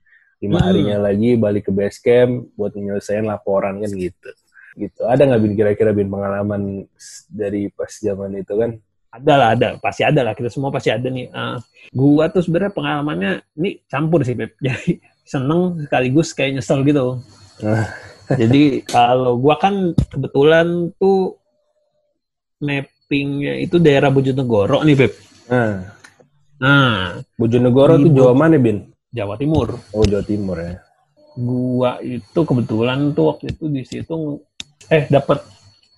Lima 0.42 0.60
Hmm. 0.60 0.66
harinya 0.68 0.96
lagi 1.08 1.40
balik 1.40 1.68
ke 1.68 1.72
base 1.72 2.00
camp 2.04 2.52
buat 2.52 2.74
menyelesaikan 2.76 3.24
laporan 3.24 3.80
kan 3.80 3.88
gitu 3.92 4.28
gitu. 4.74 5.06
Ada 5.06 5.26
nggak 5.26 5.40
bin 5.42 5.52
kira-kira 5.54 5.90
bin 5.94 6.10
pengalaman 6.10 6.86
dari 7.30 7.70
pas 7.70 7.90
zaman 7.90 8.34
itu 8.38 8.54
kan? 8.54 8.70
Ada 9.14 9.32
lah 9.38 9.48
ada. 9.54 9.68
Pasti 9.78 10.02
ada 10.02 10.20
lah. 10.26 10.34
Kita 10.34 10.50
semua 10.50 10.74
pasti 10.74 10.90
ada 10.90 11.06
nih. 11.06 11.30
Eh, 11.30 11.56
gua 11.94 12.26
tuh 12.30 12.42
sebenarnya 12.42 12.74
pengalamannya 12.74 13.32
ini 13.58 13.82
campur 13.86 14.26
sih 14.26 14.34
Beb 14.34 14.58
jadi 14.66 14.98
seneng 15.24 15.86
sekaligus 15.86 16.34
kayak 16.34 16.60
nyesel 16.60 16.82
gitu. 16.82 17.22
Ah. 17.62 17.88
jadi 18.40 18.82
kalau 18.88 19.36
gua 19.36 19.60
kan 19.60 19.92
kebetulan 20.10 20.90
tuh 20.96 21.38
mappingnya 22.64 23.60
itu 23.60 23.76
daerah 23.76 24.08
Bojonegoro 24.08 24.80
nih 24.80 24.96
Beb 24.96 25.12
nah 25.44 25.92
nah 26.56 27.20
Bojonegoro 27.36 28.00
tuh. 28.00 28.08
Jawa 28.08 28.32
mana 28.32 28.56
bin? 28.56 28.88
Jawa 29.14 29.38
Timur. 29.38 29.78
Oh 29.94 30.02
Jawa 30.02 30.24
Timur 30.26 30.58
ya. 30.58 30.80
Gua 31.38 32.02
itu 32.02 32.40
kebetulan 32.42 33.14
tuh 33.14 33.34
waktu 33.34 33.54
itu 33.54 33.64
di 33.70 33.82
situ 33.86 34.42
eh 34.90 35.04
dapat 35.08 35.40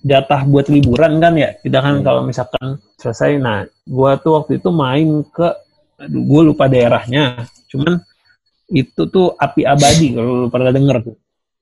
jatah 0.01 0.47
buat 0.47 0.67
liburan 0.69 1.19
kan 1.19 1.35
ya 1.35 1.57
kita 1.59 1.83
kan 1.83 1.99
Hmm. 1.99 2.05
kalau 2.07 2.23
misalkan 2.23 2.79
selesai 2.97 3.39
nah 3.39 3.67
gua 3.85 4.15
tuh 4.17 4.39
waktu 4.39 4.59
itu 4.59 4.71
main 4.71 5.25
ke 5.27 5.49
aduh 5.97 6.23
gua 6.23 6.43
lupa 6.47 6.65
daerahnya 6.69 7.49
cuman 7.67 7.99
itu 8.69 9.03
tuh 9.07 9.35
api 9.35 9.63
abadi 9.65 10.07
kalau 10.17 10.47
lu 10.47 10.49
pernah 10.49 10.71
denger 10.71 10.99
tuh 11.03 11.17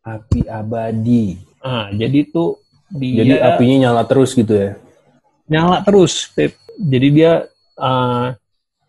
Api 0.05 0.45
abadi. 0.45 1.33
Nah, 1.65 1.89
jadi 1.89 2.29
tuh 2.29 2.61
dia 2.93 3.25
Jadi 3.25 3.35
apinya 3.41 3.77
nyala 3.89 4.05
terus 4.05 4.37
gitu 4.37 4.53
ya? 4.53 4.77
nyala 5.49 5.81
terus, 5.81 6.29
Pip. 6.29 6.61
Jadi 6.77 7.09
dia 7.09 7.49
eh, 7.81 8.27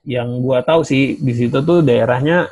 yang 0.03 0.43
gua 0.43 0.59
tahu 0.59 0.83
sih 0.83 1.15
di 1.15 1.31
situ 1.31 1.55
tuh 1.63 1.79
daerahnya 1.79 2.51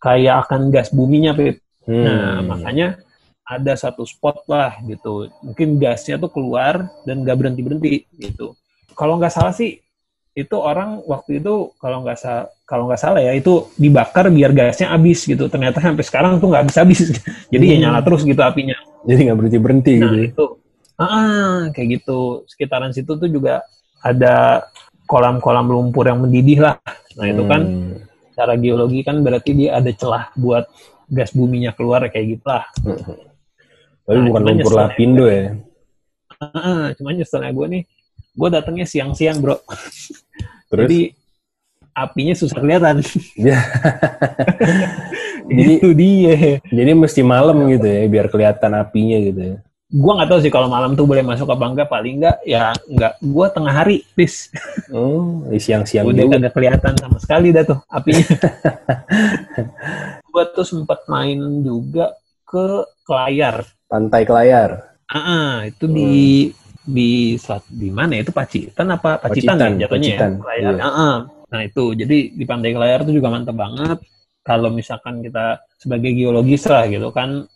kayak 0.00 0.48
akan 0.48 0.72
gas 0.72 0.96
buminya, 0.96 1.36
Pip. 1.36 1.60
Nah, 1.84 2.40
Hmm. 2.40 2.48
makanya 2.48 2.96
ada 3.44 3.72
satu 3.76 4.08
spot 4.08 4.48
lah 4.48 4.80
gitu. 4.88 5.28
Mungkin 5.44 5.76
gasnya 5.76 6.16
tuh 6.16 6.32
keluar 6.32 6.88
dan 7.04 7.20
nggak 7.22 7.36
berhenti 7.36 7.60
berhenti 7.60 7.88
gitu. 8.16 8.56
Kalau 8.96 9.20
nggak 9.20 9.32
salah 9.32 9.52
sih 9.52 9.78
itu 10.34 10.56
orang 10.58 10.98
waktu 11.06 11.38
itu 11.38 11.70
kalau 11.78 12.02
nggak 12.02 12.18
salah 12.18 12.50
kalau 12.66 12.90
nggak 12.90 12.98
salah 12.98 13.20
ya 13.22 13.30
itu 13.36 13.70
dibakar 13.78 14.32
biar 14.32 14.50
gasnya 14.50 14.90
habis 14.90 15.22
gitu. 15.28 15.46
Ternyata 15.46 15.78
sampai 15.78 16.04
sekarang 16.04 16.40
tuh 16.40 16.48
nggak 16.50 16.62
habis 16.66 16.76
habis. 16.80 17.00
Jadi 17.52 17.64
ya 17.68 17.76
Hmm. 17.76 17.82
nyala 17.86 18.00
terus 18.00 18.24
gitu 18.24 18.40
apinya. 18.40 18.74
Jadi 19.04 19.20
nggak 19.28 19.36
berhenti 19.38 19.58
berhenti 19.60 19.94
Nah 20.00 20.08
gitu. 20.08 20.16
ya? 20.16 20.24
itu, 20.32 20.44
ah 20.96 21.60
kayak 21.70 21.88
gitu. 22.00 22.20
Sekitaran 22.48 22.90
situ 22.96 23.12
tuh 23.14 23.28
juga 23.28 23.60
ada 24.00 24.64
kolam-kolam 25.04 25.68
lumpur 25.68 26.08
yang 26.08 26.24
mendidih 26.24 26.64
lah. 26.64 26.80
Nah 27.20 27.26
itu 27.28 27.44
kan 27.44 27.60
Hmm. 27.68 27.92
secara 28.32 28.56
geologi 28.56 29.04
kan 29.04 29.20
berarti 29.20 29.52
dia 29.52 29.76
ada 29.78 29.92
celah 29.92 30.32
buat 30.34 30.64
gas 31.06 31.30
buminya 31.30 31.70
keluar 31.70 32.02
kayak 32.08 32.40
gitu 32.40 32.44
lah. 32.48 32.64
Tapi 34.04 34.16
Nah, 34.20 34.26
bukan 34.28 34.42
lumpur 34.44 34.72
ya. 34.72 34.78
lapindo 34.84 35.24
ya. 35.26 35.44
Ah, 36.40 36.92
cuman 36.92 37.16
nyeselnya 37.16 37.50
gue 37.50 37.66
nih, 37.72 37.82
gue 38.36 38.48
datangnya 38.52 38.84
siang-siang 38.84 39.40
bro. 39.40 39.56
Terus? 40.70 40.84
Jadi 40.84 41.00
apinya 41.94 42.34
susah 42.36 42.58
kelihatan. 42.58 43.00
Ya. 43.38 43.60
Jadi- 45.48 45.76
itu 45.80 45.88
dia. 45.92 46.36
Jadi 46.60 46.90
mesti 46.92 47.20
malam 47.20 47.68
gitu 47.68 47.84
ya, 47.84 48.08
biar 48.08 48.26
kelihatan 48.28 48.72
apinya 48.76 49.18
gitu 49.20 49.40
ya. 49.40 49.56
Gue 49.94 50.10
nggak 50.10 50.26
tahu 50.26 50.40
sih 50.42 50.50
kalau 50.50 50.66
malam 50.66 50.98
tuh 50.98 51.06
boleh 51.06 51.22
masuk 51.22 51.46
apa 51.46 51.70
enggak. 51.70 51.86
Paling 51.86 52.18
enggak 52.18 52.36
ya 52.42 52.74
enggak. 52.90 53.14
Gue 53.22 53.46
tengah 53.54 53.70
hari, 53.70 54.02
bis. 54.18 54.50
Oh, 54.90 55.46
di 55.46 55.62
siang-siang 55.62 56.02
Udah 56.08 56.26
kagak 56.26 56.50
kelihatan 56.50 56.98
sama 56.98 57.18
sekali 57.22 57.54
dah 57.54 57.62
tuh 57.62 57.78
apinya. 57.86 58.26
gue 60.34 60.44
tuh 60.50 60.66
sempat 60.66 61.06
main 61.06 61.38
juga 61.62 62.10
ke 62.42 62.90
Kelayar. 63.04 63.68
Pantai 63.94 64.26
Kelayar. 64.26 64.70
Ah, 65.06 65.18
ah, 65.22 65.52
itu 65.70 65.86
di 65.86 66.50
di 66.82 67.38
saat 67.38 67.62
di 67.70 67.94
mana 67.94 68.18
ya? 68.18 68.26
itu 68.26 68.34
Pacitan 68.34 68.90
apa 68.90 69.22
Pacitan, 69.22 69.54
Pacitan, 69.54 69.70
ya 69.78 69.86
jatuhnya 69.86 70.10
Pacitan, 70.10 70.30
ya 70.34 70.42
Kelayar. 70.42 70.72
iya. 70.74 70.82
Ah, 70.82 70.90
ah. 70.90 71.16
Nah 71.54 71.60
itu 71.62 71.84
jadi 71.94 72.16
di 72.34 72.44
Pantai 72.44 72.74
Kelayar 72.74 73.06
itu 73.06 73.12
juga 73.22 73.30
mantap 73.30 73.54
banget. 73.54 73.98
Kalau 74.42 74.68
misalkan 74.74 75.22
kita 75.22 75.62
sebagai 75.78 76.10
geologis 76.10 76.66
lah 76.66 76.90
gitu 76.90 77.14
kan, 77.14 77.46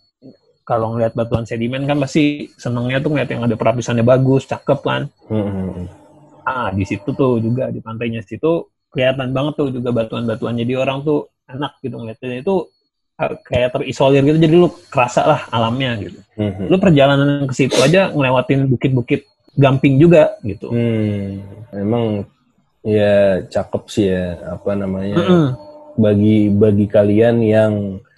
kalau 0.62 0.94
ngeliat 0.94 1.12
batuan 1.18 1.42
sedimen 1.42 1.84
kan 1.90 1.98
pasti 1.98 2.48
senengnya 2.54 3.02
tuh 3.02 3.10
ngeliat 3.12 3.30
yang 3.34 3.42
ada 3.42 3.58
perapisannya 3.58 4.06
bagus, 4.06 4.46
cakep 4.46 4.78
kan. 4.86 5.02
Hmm. 5.26 5.90
Ah 6.46 6.70
di 6.70 6.86
situ 6.86 7.10
tuh 7.18 7.42
juga 7.42 7.74
di 7.74 7.82
pantainya 7.82 8.22
situ 8.22 8.70
kelihatan 8.94 9.34
banget 9.34 9.58
tuh 9.58 9.68
juga 9.74 9.90
batuan-batuan. 9.90 10.54
Jadi 10.54 10.72
orang 10.78 11.02
tuh 11.02 11.26
enak 11.50 11.82
gitu 11.82 11.98
ngeliatnya 11.98 12.40
itu 12.40 12.54
kayak 13.18 13.74
terisolir 13.74 14.22
gitu. 14.22 14.38
Jadi 14.38 14.54
lu 14.54 14.70
kerasa 14.88 15.26
lah 15.26 15.40
alamnya 15.50 15.98
gitu 15.98 16.18
Hmm. 16.38 16.70
lu 16.70 16.78
perjalanan 16.78 17.50
ke 17.50 17.54
situ 17.54 17.74
aja 17.82 18.14
ngelewatin 18.14 18.70
bukit-bukit 18.70 19.26
gamping 19.58 19.98
juga 19.98 20.38
gitu. 20.46 20.70
Hmm. 20.70 21.42
Emang 21.74 22.30
ya 22.86 23.42
cakep 23.42 23.82
sih 23.90 24.06
ya 24.06 24.38
apa 24.54 24.78
namanya 24.78 25.18
Mm-mm. 25.18 25.46
bagi 25.98 26.46
bagi 26.46 26.86
kalian 26.86 27.42
yang 27.42 27.72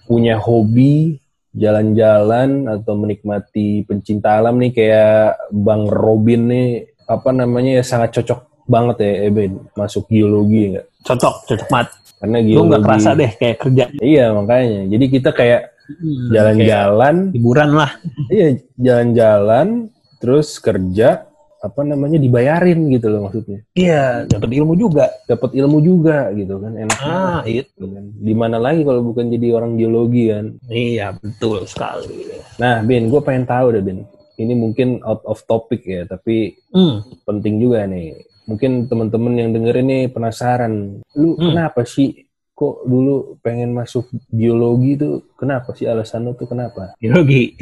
punya 0.05 0.37
hobi 0.37 1.17
jalan-jalan 1.57 2.69
atau 2.69 2.93
menikmati 2.93 3.89
pencinta 3.89 4.37
alam 4.37 4.61
nih 4.61 4.71
kayak 4.77 5.49
Bang 5.49 5.89
Robin 5.89 6.45
nih 6.45 6.69
apa 7.09 7.33
namanya 7.33 7.81
ya 7.81 7.85
sangat 7.89 8.21
cocok 8.21 8.69
banget 8.69 8.97
ya 9.01 9.13
Eben 9.27 9.65
masuk 9.73 10.07
geologi 10.13 10.77
enggak 10.77 10.87
Cocok, 11.01 11.35
cocok 11.49 11.69
banget. 11.73 11.89
Karena 12.21 12.39
geologi 12.39 12.69
nggak 12.69 12.83
kerasa 12.85 13.11
deh 13.13 13.31
kayak 13.33 13.57
kerja. 13.59 13.85
iya 13.99 14.25
makanya 14.31 14.81
jadi 14.87 15.05
kita 15.09 15.31
kayak 15.33 15.63
Hmm, 15.91 16.31
jalan-jalan 16.31 17.35
hiburan 17.35 17.75
lah. 17.75 17.91
iya 18.31 18.55
jalan-jalan 18.79 19.91
terus 20.19 20.55
kerja 20.57 21.27
apa 21.59 21.81
namanya 21.83 22.15
dibayarin 22.17 22.89
gitu 22.89 23.11
loh 23.11 23.27
maksudnya 23.27 23.67
Iya, 23.75 24.25
dapat 24.25 24.55
ilmu 24.55 24.79
juga. 24.79 25.11
dapat 25.27 25.51
ilmu 25.51 25.83
juga 25.83 26.31
gitu 26.33 26.57
kan 26.57 26.73
enak 26.73 26.95
Ah, 26.97 27.43
banget 27.43 27.67
itu. 27.67 27.85
kan. 27.85 28.05
di 28.07 28.33
mana 28.33 28.57
lagi 28.57 28.81
kalau 28.81 29.03
bukan 29.03 29.29
jadi 29.29 29.51
orang 29.53 29.75
geologi 29.75 30.31
kan 30.31 30.47
Iya, 30.65 31.11
betul 31.13 31.67
sekali. 31.67 32.39
nah 32.55 32.81
Bin 32.81 33.11
gue 33.11 33.21
pengen 33.21 33.45
tahu 33.45 33.75
deh 33.75 33.83
Bin 33.83 34.07
ini 34.39 34.55
mungkin 34.55 35.03
out 35.03 35.27
of 35.27 35.43
topic 35.45 35.83
ya 35.83 36.07
tapi 36.07 36.55
Hmm. 36.71 37.03
penting 37.27 37.59
juga 37.59 37.83
nih 37.85 38.15
mungkin 38.51 38.71
teman-teman 38.85 39.33
yang 39.33 39.51
dengerin 39.51 39.87
nih 39.87 40.03
penasaran 40.09 40.75
lu 41.15 41.31
Hmm. 41.33 41.55
kenapa 41.55 41.87
sih 41.87 42.27
kok 42.53 42.83
dulu 42.85 43.15
pengen 43.39 43.71
masuk 43.71 44.05
geologi 44.29 44.93
tuh 44.95 45.23
kenapa 45.33 45.71
sih 45.73 45.87
alasan 45.87 46.27
lu 46.27 46.35
tuh 46.35 46.45
kenapa? 46.45 46.93
Geologi. 46.99 47.55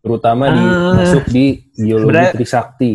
terutama 0.00 0.50
di 0.50 0.58
Ah, 0.58 0.94
masuk 0.96 1.24
di 1.28 1.44
geologi 1.76 2.10
sebenarnya- 2.10 2.34
Trisakti. 2.34 2.92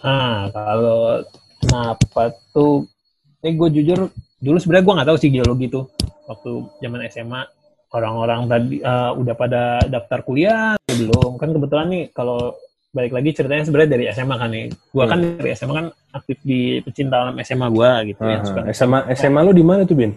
Ah, 0.00 0.48
kalau 0.48 1.22
kenapa 1.60 2.22
tuh, 2.50 2.82
eh 3.38 3.52
gue 3.52 3.68
jujur 3.72 4.10
dulu 4.36 4.56
sebenarnya 4.56 4.84
gue 4.84 4.94
nggak 4.96 5.08
tahu 5.08 5.18
sih 5.18 5.30
geologi 5.30 5.66
tuh. 5.68 5.86
Waktu 6.24 6.50
zaman 6.80 7.00
SMA 7.06 7.42
orang-orang 7.88 8.40
tadi 8.46 8.76
eh, 8.80 9.10
udah 9.12 9.34
pada 9.34 9.62
daftar 9.84 10.20
kuliah 10.20 10.74
belum. 10.88 11.36
Kan 11.36 11.50
kebetulan 11.52 11.86
nih 11.88 12.04
kalau 12.10 12.58
balik 12.98 13.12
lagi 13.14 13.30
ceritanya 13.30 13.62
sebenarnya 13.62 13.90
dari 13.94 14.04
SMA 14.10 14.34
kan 14.34 14.48
nih. 14.50 14.66
Gue 14.90 15.04
kan 15.06 15.18
dari 15.22 15.50
SMA 15.54 15.74
kan 15.78 15.86
aktif 16.10 16.38
di 16.42 16.82
pecinta 16.82 17.22
alam 17.22 17.38
SMA 17.38 17.66
gue 17.70 17.90
gitu 18.10 18.20
ya 18.26 18.38
suka. 18.42 18.60
SMA 18.74 18.98
SMA 19.14 19.40
lu 19.46 19.54
di 19.54 19.62
mana 19.62 19.86
tuh 19.86 19.94
Bin? 19.94 20.10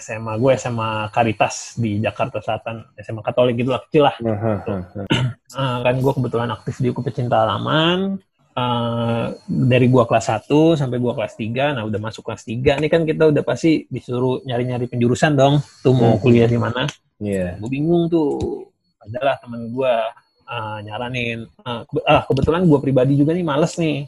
SMA 0.00 0.32
gue 0.40 0.52
SMA 0.56 0.90
Karitas 1.12 1.76
di 1.76 2.00
Jakarta 2.00 2.40
Selatan. 2.40 2.88
SMA 2.96 3.20
Katolik 3.20 3.60
gitu 3.60 3.68
lah 3.68 3.84
kecil 3.84 4.08
lah. 4.08 4.16
Aha. 4.16 4.52
Ah, 5.52 5.76
kan 5.84 5.94
gue 6.00 6.12
kebetulan 6.16 6.48
aktif 6.48 6.80
di 6.80 6.88
pecinta 6.88 7.44
halaman 7.44 8.16
Eh, 8.52 9.26
dari 9.48 9.88
gua 9.88 10.04
kelas 10.04 10.44
1 10.44 10.76
sampai 10.76 11.00
gua 11.00 11.16
kelas 11.16 11.40
3 11.40 11.72
nah 11.72 11.88
udah 11.88 11.96
masuk 11.96 12.20
kelas 12.28 12.44
3 12.44 12.84
nih 12.84 12.90
kan 12.92 13.08
kita 13.08 13.32
udah 13.32 13.40
pasti 13.40 13.88
disuruh 13.88 14.44
nyari-nyari 14.44 14.92
penjurusan 14.92 15.32
dong. 15.32 15.64
Tuh 15.80 15.96
mau 15.96 16.12
Hmm. 16.12 16.20
kuliah 16.20 16.44
di 16.44 16.60
mana. 16.60 16.84
Iya. 17.16 17.56
gue 17.56 17.70
bingung 17.72 18.12
tuh. 18.12 18.68
Adalah 19.00 19.40
temen 19.40 19.72
gua 19.72 20.04
ah, 20.46 20.78
nyaranin. 20.82 21.46
Ah, 21.62 21.86
kebe- 21.86 22.06
ah, 22.06 22.22
kebetulan 22.26 22.66
gua 22.66 22.78
pribadi 22.82 23.16
juga 23.18 23.32
nih 23.36 23.46
males 23.46 23.74
nih. 23.78 24.06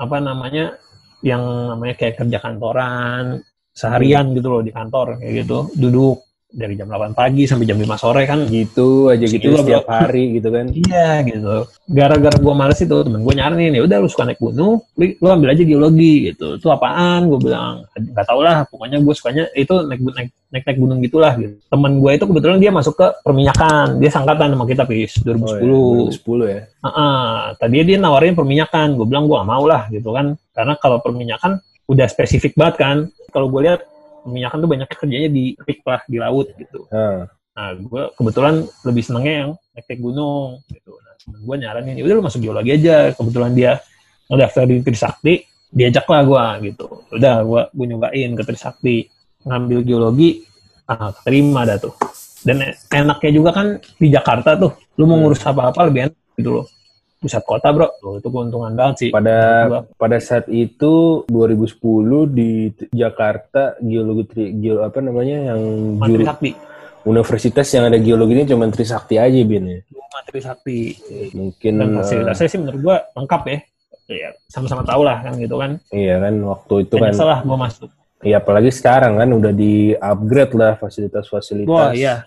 Apa 0.00 0.18
namanya 0.18 0.76
yang 1.22 1.42
namanya 1.70 1.94
kayak 1.94 2.18
kerja 2.18 2.38
kantoran 2.42 3.44
seharian 3.72 4.34
gitu 4.36 4.48
loh 4.52 4.62
di 4.64 4.74
kantor 4.74 5.22
kayak 5.22 5.46
gitu. 5.46 5.58
Duduk 5.78 6.31
dari 6.52 6.76
jam 6.76 6.84
8 6.86 7.16
pagi 7.16 7.48
sampai 7.48 7.64
jam 7.64 7.80
5 7.80 7.96
sore 7.96 8.22
kan 8.28 8.44
gitu 8.46 9.08
aja 9.08 9.24
gitu 9.24 9.56
Gila, 9.56 9.64
setiap 9.64 9.84
bro. 9.88 9.92
hari 9.96 10.24
gitu 10.36 10.48
kan 10.52 10.68
Iya 10.68 11.24
gitu. 11.24 11.56
Gara-gara 11.88 12.36
gue 12.36 12.54
males 12.54 12.78
itu 12.78 12.96
temen 13.02 13.24
gue 13.24 13.34
nyaranin 13.34 13.72
ya 13.72 13.82
udah 13.82 13.96
lu 14.04 14.08
suka 14.12 14.28
naik 14.28 14.38
gunung, 14.38 14.84
lu, 15.00 15.26
ambil 15.32 15.56
aja 15.56 15.64
geologi 15.64 16.28
gitu. 16.28 16.60
Itu 16.60 16.68
apaan? 16.68 17.32
Gue 17.32 17.40
bilang 17.40 17.88
nggak 17.96 18.26
tau 18.28 18.40
lah. 18.44 18.68
Pokoknya 18.68 19.00
gue 19.00 19.14
sukanya 19.16 19.44
itu 19.56 19.72
naik 19.88 20.00
naik 20.04 20.30
naik, 20.52 20.64
naik 20.68 20.78
gunung 20.78 20.98
gitulah 21.00 21.32
gitu. 21.40 21.56
Temen 21.72 21.92
gue 21.98 22.10
itu 22.12 22.24
kebetulan 22.28 22.58
dia 22.60 22.70
masuk 22.70 22.94
ke 23.00 23.06
perminyakan. 23.24 23.96
Dia 23.96 24.10
sangkatan 24.12 24.52
sama 24.52 24.64
kita 24.68 24.84
pis 24.84 25.16
2010. 25.24 25.32
Oh, 25.32 26.12
ya, 26.36 26.44
2010 26.52 26.52
ya 26.52 26.60
Heeh. 26.84 27.32
Tadi 27.56 27.76
dia 27.88 27.98
nawarin 27.98 28.36
perminyakan. 28.36 29.00
Gue 29.00 29.06
bilang 29.08 29.24
gue 29.24 29.36
gak 29.40 29.48
mau 29.48 29.64
lah 29.64 29.88
gitu 29.88 30.12
kan. 30.12 30.36
Karena 30.52 30.76
kalau 30.76 31.00
perminyakan 31.00 31.58
udah 31.88 32.06
spesifik 32.12 32.52
banget 32.60 32.76
kan. 32.76 32.96
Kalau 33.32 33.48
gue 33.48 33.60
lihat 33.64 33.80
perminyakan 34.22 34.58
tuh 34.62 34.70
banyak 34.70 34.88
kerjanya 34.88 35.30
di 35.30 35.44
rik 35.58 35.80
lah 35.84 36.00
di 36.06 36.16
laut 36.22 36.48
gitu. 36.54 36.86
Nah, 36.88 37.26
Nah, 37.52 37.76
gue 37.76 38.02
kebetulan 38.16 38.64
lebih 38.64 39.02
senengnya 39.04 39.34
yang 39.44 39.50
naik-naik 39.76 40.00
gunung 40.00 40.64
gitu. 40.72 40.96
Nah, 40.96 41.36
gue 41.36 41.56
nyaranin, 41.60 42.00
ya 42.00 42.02
udah 42.08 42.14
lu 42.16 42.24
masuk 42.24 42.40
geologi 42.40 42.72
aja. 42.72 43.12
Kebetulan 43.12 43.52
dia 43.52 43.76
ngedaftar 44.32 44.64
di 44.64 44.76
Trisakti, 44.80 45.34
diajak 45.68 46.08
lah 46.08 46.22
gue 46.24 46.72
gitu. 46.72 47.04
Udah, 47.12 47.44
gue 47.44 47.62
gue 47.76 47.86
nyobain 47.92 48.30
ke 48.32 48.42
Trisakti 48.48 48.96
ngambil 49.44 49.84
geologi, 49.84 50.48
ah, 50.88 51.12
terima 51.12 51.68
dah 51.68 51.76
tuh. 51.76 51.92
Dan 52.40 52.72
e- 52.72 52.76
enaknya 52.88 53.30
juga 53.36 53.50
kan 53.52 53.66
di 54.00 54.08
Jakarta 54.08 54.56
tuh, 54.56 54.72
lu 54.96 55.04
mau 55.04 55.20
Hmm. 55.20 55.28
ngurus 55.28 55.44
apa-apa 55.44 55.92
lebih 55.92 56.08
enak 56.08 56.16
gitu 56.40 56.50
loh. 56.56 56.66
Pusat 57.22 57.42
kota 57.46 57.68
bro, 57.70 57.86
Tuh, 57.96 58.18
itu 58.18 58.28
keuntungan 58.28 58.74
banget 58.74 58.94
sih. 58.98 59.10
pada 59.10 59.38
Gua. 59.64 59.80
pada 59.94 60.18
saat 60.18 60.50
itu 60.50 61.22
2010 61.26 61.78
di 62.28 62.50
Jakarta 62.90 63.78
geologi 63.78 64.24
tri, 64.26 64.44
geo 64.52 64.82
apa 64.82 64.98
namanya 64.98 65.54
yang 65.54 65.60
Cuma 65.94 66.06
juru 66.06 66.18
Trisakti, 66.20 66.50
universitas 67.02 67.66
yang 67.70 67.84
ada 67.86 67.96
geologi 67.96 68.32
ini 68.32 68.44
cuma 68.44 68.66
Trisakti 68.66 69.14
aja 69.16 69.38
bin 69.40 69.64
ya 69.64 69.78
cuma 69.86 70.18
Trisakti. 70.24 70.78
mungkin 71.32 71.72
Dan 71.72 71.88
eh, 71.88 71.94
fasilitasnya 71.96 72.48
sih 72.48 72.58
menurut 72.58 72.80
gue 72.80 72.96
lengkap 73.14 73.42
ya. 73.46 73.58
Ya, 74.10 74.28
sama-sama 74.46 74.82
tahu 74.82 75.02
lah 75.02 75.22
kan 75.22 75.32
gitu 75.36 75.56
kan. 75.56 75.78
iya 75.88 76.18
kan 76.18 76.34
waktu 76.42 76.74
itu 76.82 76.94
Hanya 76.96 77.06
kan 77.06 77.14
salah 77.16 77.38
gue 77.40 77.54
masuk. 77.56 77.88
ya 78.20 78.36
apalagi 78.36 78.68
sekarang 78.68 79.14
kan 79.14 79.28
udah 79.30 79.52
di 79.52 79.72
upgrade 79.94 80.52
lah 80.52 80.74
fasilitas-fasilitas 80.76 81.70
Wah 81.70 81.90
iya, 81.92 82.26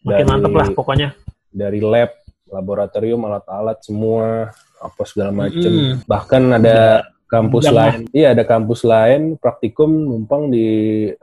makin 0.00 0.20
Dari- 0.20 0.30
mantep 0.30 0.52
lah 0.52 0.68
pokoknya. 0.70 1.08
dari 1.48 1.78
lab, 1.78 2.10
laboratorium, 2.48 3.24
alat-alat 3.24 3.80
semua 3.80 4.52
apa 4.80 5.02
segala 5.08 5.32
macem. 5.32 5.70
Mm. 5.72 5.94
Bahkan 6.04 6.42
ada 6.60 7.08
kampus 7.26 7.64
Jangan. 7.66 7.78
lain, 7.78 8.00
iya 8.14 8.36
ada 8.36 8.44
kampus 8.46 8.80
lain 8.84 9.34
praktikum 9.40 9.90
numpang 9.90 10.52
di 10.52 10.66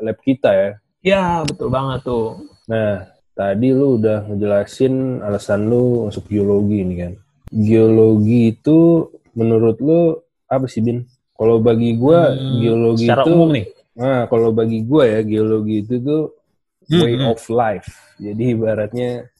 lab 0.01 0.17
kita 0.19 0.49
ya. 0.51 0.69
Ya, 1.01 1.25
betul 1.47 1.73
banget 1.73 2.05
tuh. 2.05 2.45
Nah, 2.69 3.09
tadi 3.33 3.73
lu 3.73 3.97
udah 3.97 4.27
ngejelasin 4.29 5.23
alasan 5.25 5.65
lu 5.71 6.09
masuk 6.09 6.29
geologi 6.29 6.83
ini 6.83 6.95
kan. 6.99 7.13
Geologi 7.49 8.53
itu 8.53 9.09
menurut 9.33 9.77
lu 9.81 10.19
apa 10.45 10.67
sih 10.67 10.83
Bin? 10.83 11.07
Kalau 11.33 11.57
bagi 11.57 11.97
gua 11.97 12.37
Hmm, 12.37 12.61
geologi 12.61 13.09
Secara 13.09 13.23
itu 13.25 13.31
umum 13.33 13.49
nih. 13.49 13.65
Nah, 13.97 14.29
kalau 14.29 14.53
bagi 14.53 14.79
gua 14.85 15.03
ya 15.09 15.19
geologi 15.25 15.81
itu 15.81 15.95
tuh 16.03 16.23
way 16.91 17.15
Hmm, 17.17 17.25
hmm. 17.25 17.31
of 17.33 17.41
life. 17.49 17.89
Jadi 18.21 18.43
ibaratnya 18.53 19.30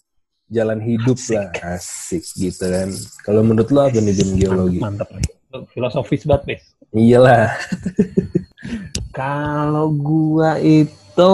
jalan 0.51 0.83
hidup 0.83 1.15
Asik. 1.15 1.35
lah, 1.39 1.49
asik 1.73 2.23
gitu 2.35 2.65
kan. 2.67 2.89
Kalau 3.23 3.41
menurut 3.41 3.71
lo 3.71 3.87
apa 3.87 3.97
nih 3.97 4.13
Bin 4.13 4.31
geologi? 4.35 4.77
Mantap, 4.77 5.07
mantap 5.09 5.31
nih. 5.49 5.65
Filosofis 5.71 6.27
banget, 6.27 6.43
Bes. 6.59 6.63
Iyalah. 6.91 7.55
Kalau 9.15 9.91
gua 9.91 10.55
itu 10.59 11.33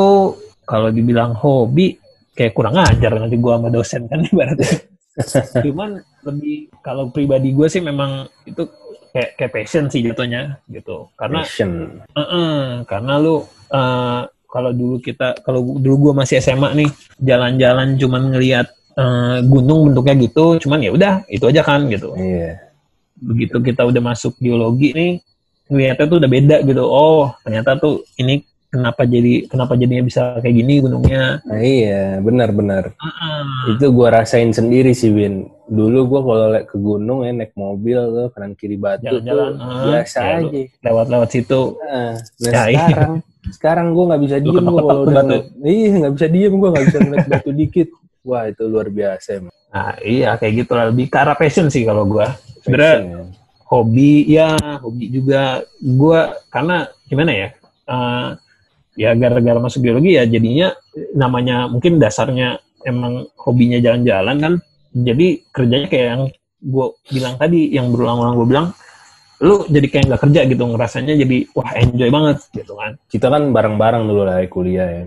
kalau 0.63 0.89
dibilang 0.89 1.38
hobi 1.38 1.97
kayak 2.34 2.53
kurang 2.58 2.77
ajar 2.77 3.13
nanti 3.13 3.38
gua 3.38 3.62
sama 3.62 3.69
dosen 3.69 4.10
kan 4.10 4.25
ibaratnya. 4.30 4.73
Cuman 5.62 6.01
lebih 6.25 6.73
kalau 6.82 7.10
pribadi 7.13 7.53
gua 7.53 7.69
sih 7.69 7.82
memang 7.82 8.25
itu 8.43 8.65
kayak 9.13 9.38
kayak 9.38 9.51
passion 9.53 9.86
sih 9.89 10.01
jatuhnya 10.01 10.58
gitu. 10.69 11.10
Karena 11.13 11.45
Passion. 11.45 12.01
eh, 12.17 12.67
karena 12.86 13.13
lu 13.17 13.45
eh, 13.69 14.21
kalau 14.47 14.71
dulu 14.73 14.97
kita 14.97 15.38
kalau 15.45 15.62
dulu 15.77 16.10
gua 16.10 16.25
masih 16.25 16.41
SMA 16.41 16.73
nih 16.73 16.89
jalan-jalan 17.21 17.97
cuman 17.97 18.34
ngelihat 18.34 18.76
eh, 18.97 19.38
gunung 19.45 19.79
bentuknya 19.88 20.15
gitu, 20.17 20.57
cuman 20.60 20.79
ya 20.81 20.91
udah 20.91 21.13
itu 21.29 21.45
aja 21.45 21.62
kan 21.62 21.86
gitu. 21.88 22.12
Iya. 22.13 22.65
begitu 23.17 23.57
kita 23.57 23.81
udah 23.81 23.97
masuk 23.97 24.38
geologi 24.38 24.93
nih 24.93 25.12
ngeliatnya 25.67 26.05
tuh 26.05 26.17
udah 26.21 26.29
beda 26.29 26.57
gitu 26.62 26.86
oh 26.86 27.33
ternyata 27.41 27.73
tuh 27.73 28.05
ini 28.15 28.45
kenapa 28.69 29.10
jadi 29.10 29.49
kenapa 29.49 29.73
jadinya 29.73 30.05
bisa 30.05 30.38
kayak 30.38 30.53
gini 30.53 30.86
gunungnya 30.86 31.41
Nah, 31.41 31.57
iya, 31.57 32.21
benar-benar. 32.21 32.93
Ah, 32.99 33.73
Itu 33.73 33.89
gua 33.89 34.13
rasain 34.13 34.53
sendiri 34.53 34.93
sih, 34.93 35.10
Bin. 35.10 35.49
Dulu 35.65 36.05
gua 36.05 36.19
kalau 36.21 36.45
naik 36.53 36.67
ke 36.69 36.77
gunung 36.77 37.25
ya 37.25 37.33
naik 37.33 37.57
mobil 37.57 37.97
tuh 37.97 38.27
kanan 38.31 38.53
kiri 38.53 38.77
batu 38.77 39.07
Jalan-jalan, 39.10 39.51
tuh 39.57 39.65
ah, 39.65 39.83
biasa 39.89 40.19
ya, 40.21 40.36
aja. 40.38 40.62
lewat-lewat 40.86 41.29
situ 41.31 41.62
Nah, 41.73 42.13
nah 42.13 42.51
Ya, 42.53 42.63
iya. 42.69 42.86
sekarang 42.86 43.13
sekarang 43.49 43.88
gua 43.95 44.03
nggak 44.13 44.21
bisa 44.29 44.38
diem 44.38 44.62
gua 44.62 44.77
ketok-ketok 44.77 44.93
kalau 44.93 45.03
udah 45.10 45.41
iya 45.65 45.89
nggak 45.97 46.13
bisa 46.13 46.27
diem 46.29 46.53
gua 46.53 46.69
nggak 46.69 46.86
bisa 46.86 46.97
ngeliat 47.01 47.25
batu 47.25 47.49
dikit. 47.51 47.88
Wah 48.27 48.43
itu 48.51 48.63
luar 48.67 48.91
biasa 48.91 49.39
emang. 49.39 49.55
nah 49.67 49.95
iya 50.03 50.35
kayak 50.39 50.53
gitu 50.63 50.71
lah 50.75 50.91
lebih 50.91 51.11
ke 51.11 51.17
arah 51.19 51.35
passion 51.35 51.67
sih 51.67 51.83
kalau 51.83 52.07
gua 52.07 52.35
sebenarnya 52.63 52.95
Passion, 53.03 53.11
ya. 53.11 53.23
hobi 53.67 54.13
ya 54.27 54.49
hobi 54.79 55.05
juga 55.11 55.41
gua 55.83 56.19
karena 56.51 56.87
gimana 57.07 57.31
ya 57.35 57.47
eh, 57.87 58.29
ya 58.97 59.09
gara-gara 59.13 59.59
masuk 59.59 59.83
geologi 59.85 60.15
ya 60.17 60.23
jadinya 60.25 60.73
namanya 61.13 61.67
mungkin 61.67 61.99
dasarnya 61.99 62.57
emang 62.87 63.27
hobinya 63.37 63.77
jalan-jalan 63.77 64.35
kan 64.39 64.53
jadi 64.95 65.27
kerjanya 65.53 65.87
kayak 65.91 66.07
yang 66.07 66.23
gue 66.57 66.87
bilang 67.13 67.35
tadi 67.37 67.69
yang 67.69 67.93
berulang-ulang 67.93 68.33
gue 68.33 68.47
bilang 68.49 68.67
lu 69.45 69.69
jadi 69.69 69.85
kayak 69.85 70.05
nggak 70.09 70.21
kerja 70.25 70.41
gitu 70.49 70.63
ngerasanya 70.65 71.13
jadi 71.13 71.37
wah 71.53 71.69
enjoy 71.77 72.09
banget 72.09 72.37
gitu 72.57 72.73
kan 72.73 72.97
kita 73.05 73.27
kan 73.29 73.43
bareng-bareng 73.53 74.03
dulu 74.09 74.21
lah 74.25 74.41
kuliah 74.49 74.89
ya. 74.89 75.03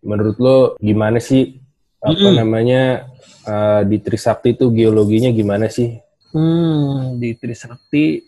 Menurut 0.00 0.36
lo 0.40 0.56
gimana 0.80 1.20
sih 1.20 1.59
apa 2.00 2.16
Mm-mm. 2.16 2.34
namanya 2.40 2.82
eh, 3.44 3.82
di 3.84 3.96
Trisakti 4.00 4.56
itu 4.56 4.72
geologinya 4.72 5.28
gimana 5.32 5.68
sih? 5.68 6.00
Hmm, 6.32 7.20
di 7.20 7.36
Trisakti 7.36 8.24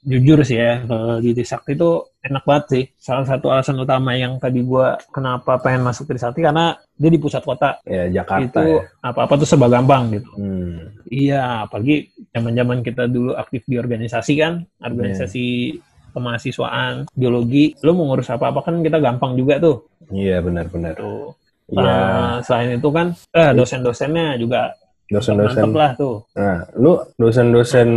jujur 0.00 0.40
sih 0.48 0.56
ya, 0.56 0.80
kalau 0.88 1.20
di 1.20 1.36
Trisakti 1.36 1.76
itu 1.76 1.90
enak 2.24 2.44
banget 2.48 2.64
sih. 2.72 2.84
Salah 2.96 3.28
satu 3.28 3.52
alasan 3.52 3.76
utama 3.76 4.16
yang 4.16 4.40
tadi 4.40 4.64
gua 4.64 4.96
kenapa 5.12 5.60
pengen 5.60 5.84
masuk 5.84 6.08
Trisakti 6.08 6.40
karena 6.40 6.72
dia 6.96 7.10
di 7.12 7.20
pusat 7.20 7.44
kota. 7.44 7.76
Ya 7.84 8.08
Jakarta 8.08 8.64
itu 8.64 8.80
ya. 8.80 8.88
apa-apa 9.04 9.36
tuh 9.36 9.48
serba 9.48 9.68
gampang 9.68 10.08
gitu. 10.16 10.30
Hmm. 10.40 10.96
Iya, 11.10 11.68
apalagi 11.68 12.08
zaman-zaman 12.32 12.80
kita 12.80 13.04
dulu 13.10 13.36
aktif 13.36 13.66
di 13.68 13.76
organisasi 13.76 14.32
kan, 14.40 14.64
organisasi 14.80 15.76
kemahasiswaan, 16.10 17.06
biologi, 17.14 17.76
lu 17.86 17.94
mau 17.94 18.10
ngurus 18.10 18.32
apa-apa 18.32 18.66
kan 18.66 18.82
kita 18.82 18.98
gampang 18.98 19.36
juga 19.36 19.60
tuh. 19.60 19.86
Iya 20.10 20.42
benar-benar. 20.42 20.96
Tuh. 20.98 21.34
Iya 21.70 21.82
Nah, 21.82 22.34
selain 22.42 22.76
itu 22.76 22.88
kan 22.90 23.06
eh, 23.30 23.50
dosen-dosennya 23.54 24.34
juga 24.36 24.74
dosen-dosen. 25.06 25.58
mantep 25.66 25.74
lah 25.74 25.90
tuh. 25.98 26.16
Nah, 26.34 26.58
lu 26.78 26.92
dosen-dosen 27.14 27.88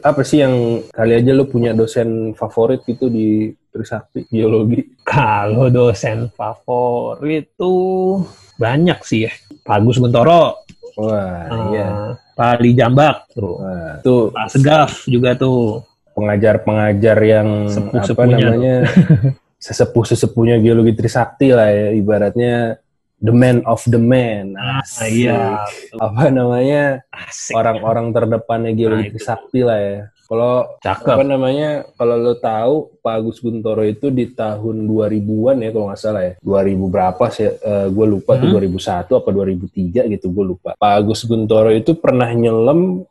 apa 0.00 0.20
sih 0.20 0.44
yang 0.44 0.84
kali 0.92 1.12
aja 1.16 1.32
lu 1.32 1.48
punya 1.48 1.72
dosen 1.72 2.32
favorit 2.36 2.84
gitu 2.84 3.08
di 3.08 3.48
Trisakti 3.70 4.26
geologi? 4.28 4.82
Kalau 5.04 5.70
dosen 5.70 6.28
favorit 6.34 7.56
tuh 7.56 8.20
banyak 8.56 8.98
sih 9.04 9.24
ya. 9.24 9.32
Pak 9.64 9.80
Agus 9.80 9.96
Guntoro, 9.96 10.60
Wah, 11.00 11.48
eh, 11.48 11.64
iya. 11.72 11.88
Pak 12.36 12.60
Ali 12.60 12.76
Jambak 12.76 13.30
tuh. 13.32 13.56
Wah, 13.56 13.96
tuh 14.04 14.28
Pak 14.32 14.46
Segaf 14.52 14.92
juga 15.08 15.36
tuh. 15.36 15.84
pengajar-pengajar 16.10 17.16
yang 17.22 17.48
apa 17.64 17.72
Sepuh-sepuhnya 17.72 18.36
namanya 18.44 18.76
sesepuh-sesepuhnya 19.64 20.60
geologi 20.60 20.92
Trisakti 20.92 21.48
lah 21.54 21.70
ya 21.70 21.88
ibaratnya 21.96 22.76
the 23.20 23.30
man 23.30 23.60
of 23.64 23.80
the 23.84 23.96
man. 23.96 24.52
Ah, 24.54 24.80
Asik. 24.80 25.08
iya. 25.08 25.64
tuh. 25.88 26.00
Apa 26.00 26.28
namanya 26.28 27.04
orang-orang 27.52 28.10
terdepannya 28.10 28.72
geologi 28.72 29.02
Nah. 29.02 29.12
Trisakti 29.12 29.60
lah 29.60 29.78
ya. 29.78 29.98
Kalau 30.22 30.78
apa 30.86 31.24
namanya 31.26 31.70
kalau 31.92 32.14
lo 32.14 32.34
tahu 32.34 32.74
Pak 32.98 33.14
Agus 33.16 33.38
Guntoro 33.38 33.82
itu 33.82 34.08
di 34.08 34.30
tahun 34.30 34.86
2000-an 34.86 35.58
ya 35.58 35.68
kalau 35.68 35.90
nggak 35.90 35.98
salah 35.98 36.22
ya 36.22 36.32
2000 36.38 36.86
berapa 36.86 37.24
sih 37.28 37.50
gue 37.90 38.06
lupa 38.08 38.38
tuh 38.38 38.46
Hmm. 38.46 38.62
2001 38.62 39.10
apa 39.10 39.28
2003 39.28 40.06
gitu 40.08 40.26
gue 40.30 40.44
lupa 40.46 40.70
Pak 40.72 40.92
Agus 40.94 41.26
Guntoro 41.26 41.74
itu 41.74 41.98
pernah 41.98 42.30
nyelam 42.30 43.02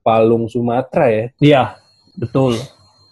Palung 0.00 0.46
Sumatera 0.46 1.10
ya 1.10 1.24
Iya, 1.42 1.62
betul. 2.14 2.54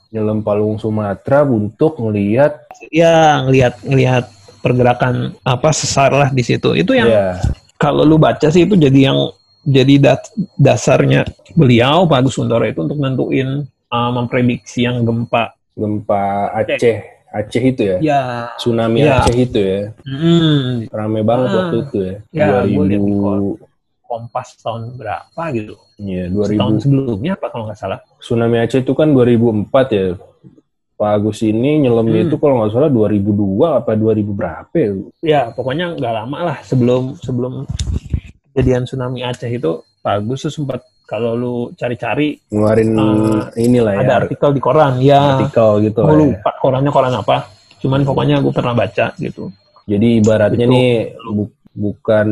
nyelam 0.08 0.40
Palung 0.40 0.78
Sumatera 0.78 1.42
untuk 1.42 1.98
ngelihat 1.98 2.62
Ya, 2.88 3.42
ngelihat 3.42 3.82
ngelihat 3.82 4.30
pergerakan 4.68 5.14
apa 5.42 5.70
sesar 5.70 6.12
lah 6.12 6.28
di 6.28 6.42
situ. 6.42 6.72
Itu 6.72 6.92
yang 6.92 7.08
ya 7.08 7.40
kalau 7.74 8.02
lu 8.02 8.16
baca 8.16 8.46
sih 8.46 8.62
itu 8.62 8.74
jadi 8.74 9.08
yang 9.08 9.18
jadi 9.60 9.94
dat- 9.98 10.28
dasarnya 10.54 11.24
beliau 11.52 12.04
Pak 12.04 12.18
Agus 12.18 12.36
Guntoro 12.36 12.62
itu 12.62 12.78
untuk 12.78 12.96
nentuin 12.96 13.48
uh, 13.88 14.10
memprediksi 14.10 14.84
yang 14.84 15.02
gempa. 15.02 15.56
gempa 15.72 16.50
Aceh 16.52 16.98
Aceh 17.28 17.62
itu 17.62 17.82
ya 17.84 17.96
Ya, 18.00 18.20
tsunami 18.54 18.98
Ya. 19.00 19.20
Aceh 19.20 19.30
itu 19.32 19.56
ya 19.56 19.94
mm, 20.00 20.90
rame 20.90 21.22
banget 21.22 21.48
Ah. 21.48 21.56
waktu 21.60 21.76
itu 21.80 21.98
ya, 22.00 22.16
Ya, 22.32 22.46
gua 22.46 22.60
liat 22.60 22.88
di 22.88 22.96
2000 22.98 23.62
Kompas 24.02 24.56
tahun 24.56 24.96
berapa 24.96 25.42
gitu? 25.52 25.76
ya 25.98 26.26
Tahun 26.26 26.80
2000 26.80 26.82
sebelumnya 26.82 27.32
apa 27.34 27.46
kalau 27.46 27.68
nggak 27.68 27.76
salah? 27.76 28.00
tsunami 28.18 28.58
Aceh 28.58 28.80
itu 28.80 28.90
kan 28.90 29.12
2004 29.12 29.70
ya 29.88 30.04
Pak 30.98 31.10
Agus 31.14 31.38
ini 31.40 31.78
nyelamnya 31.78 32.20
Hmm. 32.20 32.28
itu 32.28 32.36
kalau 32.36 32.54
nggak 32.58 32.72
salah 32.72 32.90
2002 32.90 33.30
apa 33.76 33.94
2000 33.94 34.34
berapa 34.34 34.74
ya? 34.74 34.90
Ya, 35.22 35.42
pokoknya 35.48 35.94
nggak 35.94 36.14
lama 36.16 36.38
lah 36.44 36.58
sebelum 36.60 37.14
sebelum 37.16 37.62
kejadian 38.48 38.82
tsunami 38.82 39.22
Aceh 39.22 39.46
itu 39.48 39.70
Pak 39.98 40.12
Agus 40.16 40.42
tuh 40.42 40.52
sempat 40.52 40.82
kalau 41.04 41.32
lu 41.32 41.54
cari-cari 41.72 42.36
ngeluarin 42.48 42.90
Ah, 42.94 43.46
inilah 43.54 43.94
ya 43.94 44.00
ada 44.02 44.14
artikel 44.20 44.50
di 44.50 44.58
koran 44.58 44.98
ya 44.98 45.38
artikel 45.38 45.70
gitu 45.82 46.02
gue 46.02 46.10
ya. 46.10 46.18
lupa 46.18 46.50
korannya 46.58 46.90
koran 46.90 47.14
apa 47.14 47.36
cuman 47.78 48.02
pokoknya 48.02 48.36
gue 48.38 48.52
pernah 48.52 48.74
baca 48.74 49.14
gitu 49.16 49.48
Jadi 49.86 50.20
ibaratnya 50.20 50.60
Gitu. 50.60 50.74
nih 50.74 50.90
bukan 51.78 52.28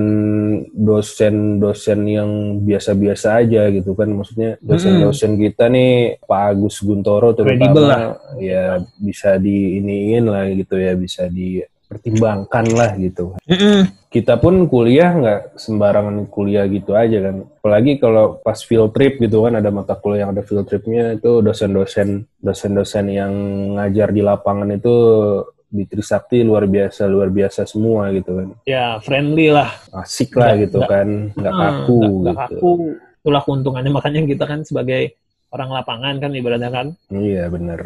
dosen-dosen 0.75 2.01
yang 2.03 2.31
biasa-biasa 2.67 3.47
aja 3.47 3.71
gitu 3.71 3.95
kan 3.95 4.11
maksudnya 4.11 4.59
dosen-dosen 4.59 5.39
kita 5.39 5.71
nih 5.71 6.19
Pak 6.27 6.43
Agus 6.51 6.83
Guntoro 6.83 7.31
terutama 7.31 7.79
lah. 7.79 8.03
ya 8.43 8.83
bisa 8.99 9.39
diiniin 9.39 10.27
lah 10.27 10.51
gitu 10.51 10.75
ya 10.83 10.99
bisa 10.99 11.31
dipertimbangkan 11.31 12.67
lah 12.75 12.91
gitu 12.99 13.39
kita 14.17 14.41
pun 14.41 14.65
kuliah 14.65 15.13
nggak 15.13 15.61
sembarangan 15.61 16.25
kuliah 16.33 16.65
gitu 16.73 16.97
aja 16.97 17.21
kan. 17.21 17.45
Apalagi 17.61 18.01
kalau 18.01 18.41
pas 18.41 18.57
field 18.57 18.97
trip 18.97 19.21
gitu 19.21 19.45
kan 19.45 19.61
ada 19.61 19.69
mata 19.69 19.93
kuliah 19.93 20.25
yang 20.25 20.33
ada 20.33 20.41
field 20.41 20.65
tripnya 20.65 21.21
itu 21.21 21.45
dosen-dosen 21.45 22.25
dosen-dosen 22.41 23.13
yang 23.13 23.33
ngajar 23.77 24.17
di 24.17 24.25
lapangan 24.25 24.73
itu 24.73 24.97
di 25.77 25.85
Trisakti 25.85 26.41
luar 26.41 26.65
biasa 26.65 27.05
luar 27.05 27.29
biasa 27.29 27.63
semua 27.65 28.09
gitu 28.11 28.33
kan. 28.33 28.49
ya 28.65 28.97
friendly 28.99 29.53
lah 29.53 29.69
Asik 29.93 30.33
lah 30.33 30.51
Nggak- 30.51 30.61
gitu 30.65 30.79
nggak- 30.81 30.91
kan, 30.91 31.09
nggak 31.37 31.53
Hmm, 31.55 31.63
kaku 31.63 32.01
nggak 32.25 32.35
gitu. 32.35 32.57
kaku 32.57 32.73
itulah 33.21 33.43
keuntungannya 33.45 33.93
makanya 33.93 34.21
kita 34.25 34.45
kan 34.45 34.61
sebagai 34.63 35.03
orang 35.49 35.71
lapangan 35.71 36.15
kan 36.17 36.31
ibaratnya 36.33 36.71
kan 36.71 36.87
Iya 37.09 37.45
bener. 37.47 37.81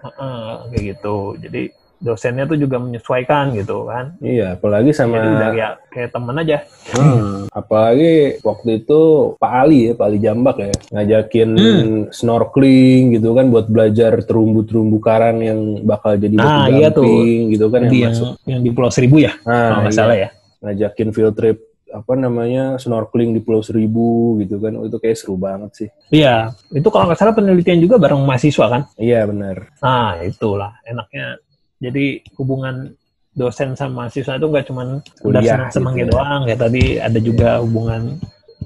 Heeh, 0.00 0.44
kayak 0.68 0.84
gitu 0.90 1.16
jadi 1.38 1.62
dosennya 2.00 2.44
tuh 2.44 2.56
juga 2.56 2.80
menyesuaikan 2.80 3.52
gitu 3.52 3.84
kan. 3.84 4.16
Iya, 4.18 4.56
apalagi 4.56 4.90
sama 4.90 5.16
Jadi 5.16 5.28
udah 5.30 5.48
kayak 5.52 5.72
kayak 5.88 6.10
temen 6.10 6.34
aja. 6.34 6.58
Hmm, 6.90 7.28
apalagi 7.50 8.12
waktu 8.40 8.80
itu 8.80 9.00
Pak 9.36 9.52
Ali 9.54 9.78
ya, 9.84 9.92
Pak 9.92 10.06
Ali 10.08 10.18
Jambak 10.18 10.56
ya, 10.58 10.72
ngajakin 10.90 11.48
Hmm. 11.52 11.96
snorkeling 12.10 13.14
gitu 13.14 13.32
kan 13.32 13.46
buat 13.48 13.66
belajar 13.66 14.16
terumbu-terumbu 14.20 14.96
karang 14.98 15.38
yang 15.40 15.60
bakal 15.82 16.16
jadi 16.16 16.34
batu 16.34 16.48
Ah, 16.50 16.66
iya 16.66 16.88
tuh. 16.88 17.04
gitu 17.46 17.66
kan 17.68 17.84
yang 17.84 17.92
yang, 17.92 18.12
masuk. 18.12 18.32
yang 18.44 18.60
di 18.60 18.70
Pulau 18.70 18.88
Seribu 18.88 19.16
ya, 19.18 19.36
Nah, 19.42 19.68
kalau 19.68 19.80
nggak 19.82 19.92
iya. 19.92 20.00
salah 20.00 20.16
ya. 20.16 20.28
ngajakin 20.60 21.08
field 21.10 21.34
trip 21.34 21.58
apa 21.90 22.12
namanya 22.14 22.76
snorkeling 22.76 23.34
di 23.34 23.40
Pulau 23.40 23.60
Seribu 23.60 24.38
gitu 24.38 24.56
kan, 24.56 24.72
Oh, 24.72 24.86
itu 24.86 24.96
kayak 24.96 25.16
seru 25.16 25.34
banget 25.34 25.70
sih. 25.74 25.88
Iya, 26.08 26.54
itu 26.70 26.86
kalau 26.86 27.08
nggak 27.08 27.18
salah 27.18 27.34
penelitian 27.34 27.76
juga 27.76 27.98
bareng 27.98 28.22
mahasiswa 28.22 28.66
kan. 28.68 28.82
Iya 28.94 29.26
benar. 29.26 29.68
Nah, 29.80 30.16
itulah 30.20 30.78
enaknya. 30.82 31.36
Jadi 31.80 32.20
hubungan 32.36 32.92
dosen 33.32 33.72
sama 33.72 34.04
mahasiswa 34.04 34.36
itu 34.36 34.46
nggak 34.46 34.66
cuma 34.68 34.82
udah 35.24 35.40
senang-senang 35.40 35.94
gitu 35.96 36.00
gitu 36.04 36.12
ya. 36.12 36.16
doang. 36.20 36.40
Kayak 36.44 36.60
tadi 36.60 36.82
ada 37.00 37.18
juga 37.18 37.48
hubungan 37.64 38.02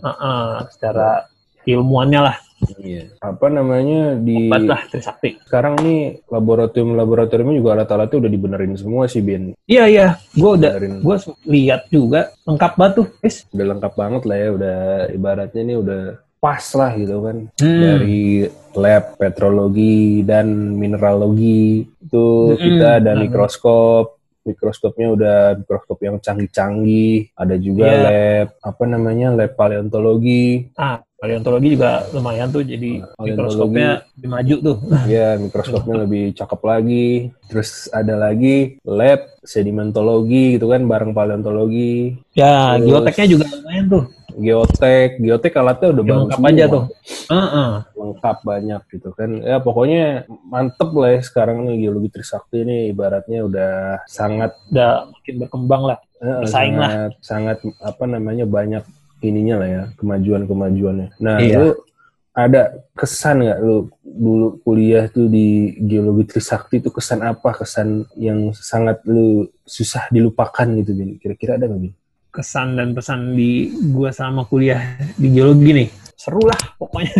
uh, 0.02 0.08
uh, 0.10 0.48
secara 0.68 1.08
ilmuannya 1.64 2.20
lah. 2.20 2.36
Iya. 2.80 3.12
Apa 3.20 3.52
namanya 3.52 4.16
di 4.16 4.48
Obat 4.48 4.64
lah 4.64 4.80
Trisakti. 4.88 5.36
sekarang 5.44 5.76
nih 5.84 6.24
laboratorium 6.32 6.96
laboratoriumnya 6.96 7.60
juga 7.60 7.70
alat-alatnya 7.76 8.24
udah 8.24 8.30
dibenerin 8.32 8.74
semua 8.74 9.04
sih 9.04 9.20
Bin. 9.20 9.52
Iya 9.68 9.84
iya, 9.84 10.06
gue 10.32 10.50
udah 10.56 10.72
gue 10.80 11.16
lihat 11.44 11.92
juga 11.92 12.32
lengkap 12.48 12.72
banget 12.80 12.94
tuh, 13.04 13.06
guys. 13.20 13.44
udah 13.52 13.66
lengkap 13.68 13.92
banget 13.92 14.22
lah 14.24 14.36
ya 14.40 14.48
udah 14.56 14.78
ibaratnya 15.12 15.60
ini 15.60 15.74
udah 15.76 16.02
pas 16.40 16.64
lah 16.76 16.92
gitu 16.92 17.16
kan 17.24 17.36
Hmm. 17.56 17.80
dari 17.80 18.44
lab 18.76 19.04
petrologi 19.16 20.20
dan 20.24 20.76
mineralogi 20.76 21.84
itu 22.14 22.26
Mm-mm. 22.48 22.62
kita 22.62 22.88
ada 22.96 23.10
Hmm. 23.12 23.20
mikroskop 23.20 24.04
mikroskopnya 24.44 25.08
udah 25.10 25.36
mikroskop 25.56 25.98
yang 25.98 26.16
canggih-canggih 26.20 27.32
ada 27.34 27.56
juga 27.56 27.86
Iya. 27.86 27.96
lab 27.98 28.46
apa 28.62 28.82
namanya 28.84 29.28
lab 29.32 29.56
paleontologi 29.56 30.68
Ah, 30.76 31.00
paleontologi 31.16 31.72
juga 31.72 32.04
lumayan 32.12 32.52
tuh, 32.52 32.60
jadi 32.60 33.00
Paleontologi. 33.08 33.24
mikroskopnya 33.24 33.88
lebih 34.14 34.28
maju 34.30 34.54
tuh. 34.62 34.76
ya 35.10 35.28
mikroskopnya 35.40 35.94
lebih 35.98 36.24
cakep 36.34 36.60
lagi 36.62 37.08
terus 37.48 37.70
ada 37.90 38.14
lagi 38.14 38.56
lab 38.84 39.20
sedimentologi 39.42 40.54
gitu 40.54 40.68
kan 40.68 40.84
bareng 40.84 41.10
paleontologi 41.10 42.20
Ya, 42.32 42.76
Terus- 42.76 42.84
geoteknya 42.86 43.26
juga 43.32 43.44
lumayan 43.50 43.84
tuh. 43.88 44.04
Geotek 44.36 45.16
geotek 45.16 45.54
alatnya 45.54 45.88
udah 45.90 46.02
bagus 46.02 46.18
lengkap 46.24 46.40
aja 46.44 46.54
semua. 46.60 46.72
tuh. 46.72 46.84
Heeh. 47.26 47.70
lengkap 47.94 48.36
banyak 48.42 48.80
gitu 48.88 49.08
kan 49.10 49.30
ya 49.38 49.56
pokoknya 49.58 50.04
mantep 50.44 50.90
lah 50.92 51.10
ya 51.10 51.20
sekarang 51.20 51.56
nih 51.62 51.76
geologi 51.80 52.08
Trisakti 52.10 52.56
ini 52.60 52.76
ibaratnya 52.88 53.40
udah 53.42 53.72
sangat 54.04 54.52
Udah 54.68 55.08
makin 55.08 55.34
berkembang 55.38 55.82
lah. 55.84 55.98
eh, 56.16 56.36
Bersaing 56.40 56.74
sangat, 56.74 57.10
sangat 57.20 57.56
apa 57.78 58.04
namanya 58.04 58.44
banyak 58.44 58.84
ininya 59.20 59.56
lah 59.56 59.68
ya 59.68 59.82
kemajuan 59.94 60.44
kemajuannya 60.44 61.08
nah 61.16 61.36
Iya. 61.38 61.56
lu 61.58 61.68
ada 62.30 62.62
kesan 62.92 63.40
nggak 63.40 63.58
lu 63.58 63.76
dulu 64.02 64.58
kuliah 64.60 65.06
tuh 65.06 65.26
di 65.26 65.46
geologi 65.80 66.28
Trisakti 66.28 66.76
itu 66.76 66.90
kesan 66.90 67.22
apa 67.22 67.54
kesan 67.54 67.88
yang 68.14 68.50
sangat 68.50 69.00
lu 69.04 69.46
susah 69.62 70.06
dilupakan 70.08 70.66
gitu 70.74 70.92
Bin 70.92 71.14
kira-kira 71.16 71.54
ada 71.54 71.64
nggak 71.64 71.80
Bin? 71.80 71.94
Kesan 72.34 72.74
dan 72.74 72.90
pesan 72.92 73.32
di 73.32 73.50
gua 73.88 74.10
sama 74.10 74.42
kuliah 74.44 74.82
di 75.14 75.30
geologi 75.30 75.70
nih. 75.72 75.88
Seru 76.18 76.42
lah 76.42 76.58
pokoknya. 76.74 77.14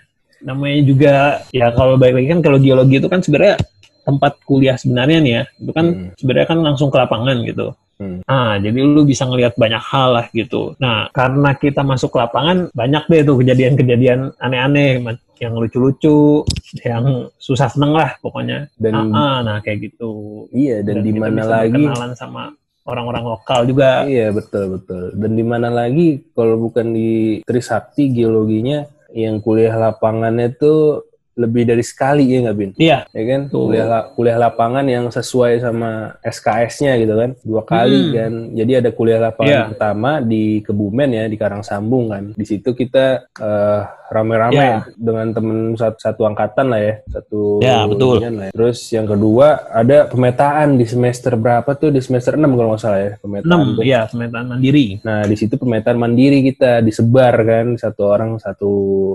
Namanya 0.46 0.80
juga 0.80 1.12
ya 1.50 1.68
kalau 1.70 1.98
balik 1.98 2.16
lagi 2.16 2.28
kan 2.30 2.40
kalau 2.40 2.56
geologi 2.56 2.96
itu 2.96 3.08
kan 3.10 3.20
sebenarnya 3.20 3.58
tempat 4.00 4.32
kuliah 4.42 4.78
sebenarnya 4.78 5.18
nih 5.20 5.32
ya. 5.32 5.42
Itu 5.58 5.72
kan 5.74 5.86
Hmm. 5.90 6.08
sebenarnya 6.16 6.46
kan 6.48 6.58
langsung 6.62 6.88
ke 6.88 6.96
lapangan 6.96 7.38
gitu. 7.44 7.74
Hmm. 8.00 8.24
ah 8.24 8.56
jadi 8.56 8.80
lu 8.80 9.04
bisa 9.04 9.28
ngelihat 9.28 9.60
banyak 9.60 9.76
hal 9.84 10.16
lah 10.16 10.26
gitu. 10.32 10.72
Nah 10.80 11.12
karena 11.12 11.52
kita 11.52 11.84
masuk 11.84 12.08
ke 12.08 12.18
lapangan 12.18 12.72
banyak 12.72 13.04
deh 13.12 13.28
tuh 13.28 13.36
kejadian-kejadian 13.44 14.32
aneh-aneh 14.40 15.04
yang 15.36 15.52
lucu-lucu 15.52 16.40
yang 16.80 17.28
susah 17.36 17.68
seneng 17.68 17.92
lah 17.92 18.16
pokoknya. 18.24 18.72
Dan 18.80 19.12
Ah, 19.12 19.12
ah, 19.12 19.36
nah 19.44 19.56
kayak 19.60 19.92
gitu. 19.92 20.48
Iya 20.48 20.80
dan, 20.80 21.04
di 21.04 21.12
kita 21.12 21.28
mana 21.28 21.44
lagi? 21.44 21.76
berkenalan 21.76 22.12
sama 22.16 22.42
orang-orang 22.90 23.24
lokal 23.24 23.60
juga 23.64 24.04
Iya 24.04 24.28
betul 24.30 24.76
betul. 24.76 25.14
Dan 25.14 25.32
di 25.32 25.42
mana 25.42 25.68
lagi 25.68 26.20
kalau 26.30 26.58
bukan 26.60 26.90
di 26.90 27.10
Trisakti 27.42 28.10
geologinya 28.10 28.82
yang 29.10 29.38
kuliah 29.38 29.74
lapangannya 29.74 30.52
tuh 30.52 31.06
lebih 31.32 31.64
dari 31.64 31.80
sekali 31.80 32.26
ya 32.26 32.44
nggak 32.44 32.58
bin? 32.58 32.70
iya 32.76 33.06
Ya 33.08 33.22
kan 33.24 33.40
Tuh. 33.48 33.66
kuliah 33.66 33.86
la- 33.86 34.08
kuliah 34.12 34.36
lapangan 34.36 34.84
yang 34.84 35.08
sesuai 35.08 35.58
sama 35.58 35.90
SKS-nya 36.20 36.94
gitu 36.96 37.14
kan 37.14 37.30
dua 37.40 37.62
kali 37.64 37.96
Hmm. 38.02 38.12
kan. 38.12 38.32
Jadi 38.52 38.72
ada 38.76 38.90
kuliah 38.90 39.20
lapangan 39.22 39.48
Iya. 39.48 39.64
pertama 39.70 40.10
di 40.20 40.60
Kebumen 40.60 41.10
ya 41.10 41.24
di 41.24 41.34
Karangsambung 41.34 42.10
kan. 42.10 42.24
Di 42.34 42.44
situ 42.44 42.70
kita 42.72 43.24
eh, 43.32 43.80
rame-rame 44.10 44.58
Iya. 44.58 44.76
dengan 44.92 45.30
temen 45.30 45.58
satu, 45.72 45.96
satu 45.96 46.22
angkatan 46.24 46.66
lah 46.66 46.80
ya 46.80 46.94
satu. 47.08 47.40
Ya, 47.58 47.86
betul. 47.86 48.18
inian 48.18 48.34
lah 48.34 48.46
ya. 48.46 48.52
Terus 48.52 48.78
yang 48.90 49.06
kedua 49.06 49.46
ada 49.70 50.04
pemetaan 50.04 50.74
di 50.74 50.84
semester 50.84 51.32
berapa 51.34 51.70
tuh 51.72 51.88
di 51.88 52.02
semester 52.02 52.34
6 52.34 52.50
kalau 52.50 52.74
nggak 52.74 52.82
salah 52.82 53.00
ya 53.00 53.12
pemetaan. 53.16 53.48
6 53.48 53.76
tuh. 53.78 53.82
ya 53.82 54.00
pemetaan 54.04 54.46
mandiri 54.48 54.86
Nah, 55.00 55.22
di 55.22 55.36
situ 55.36 55.54
pemetaan 55.54 55.96
mandiri 55.96 56.42
kita 56.44 56.80
disebar 56.80 57.34
kan 57.40 57.66
satu 57.74 58.02
orang 58.04 58.30
satu 58.36 58.70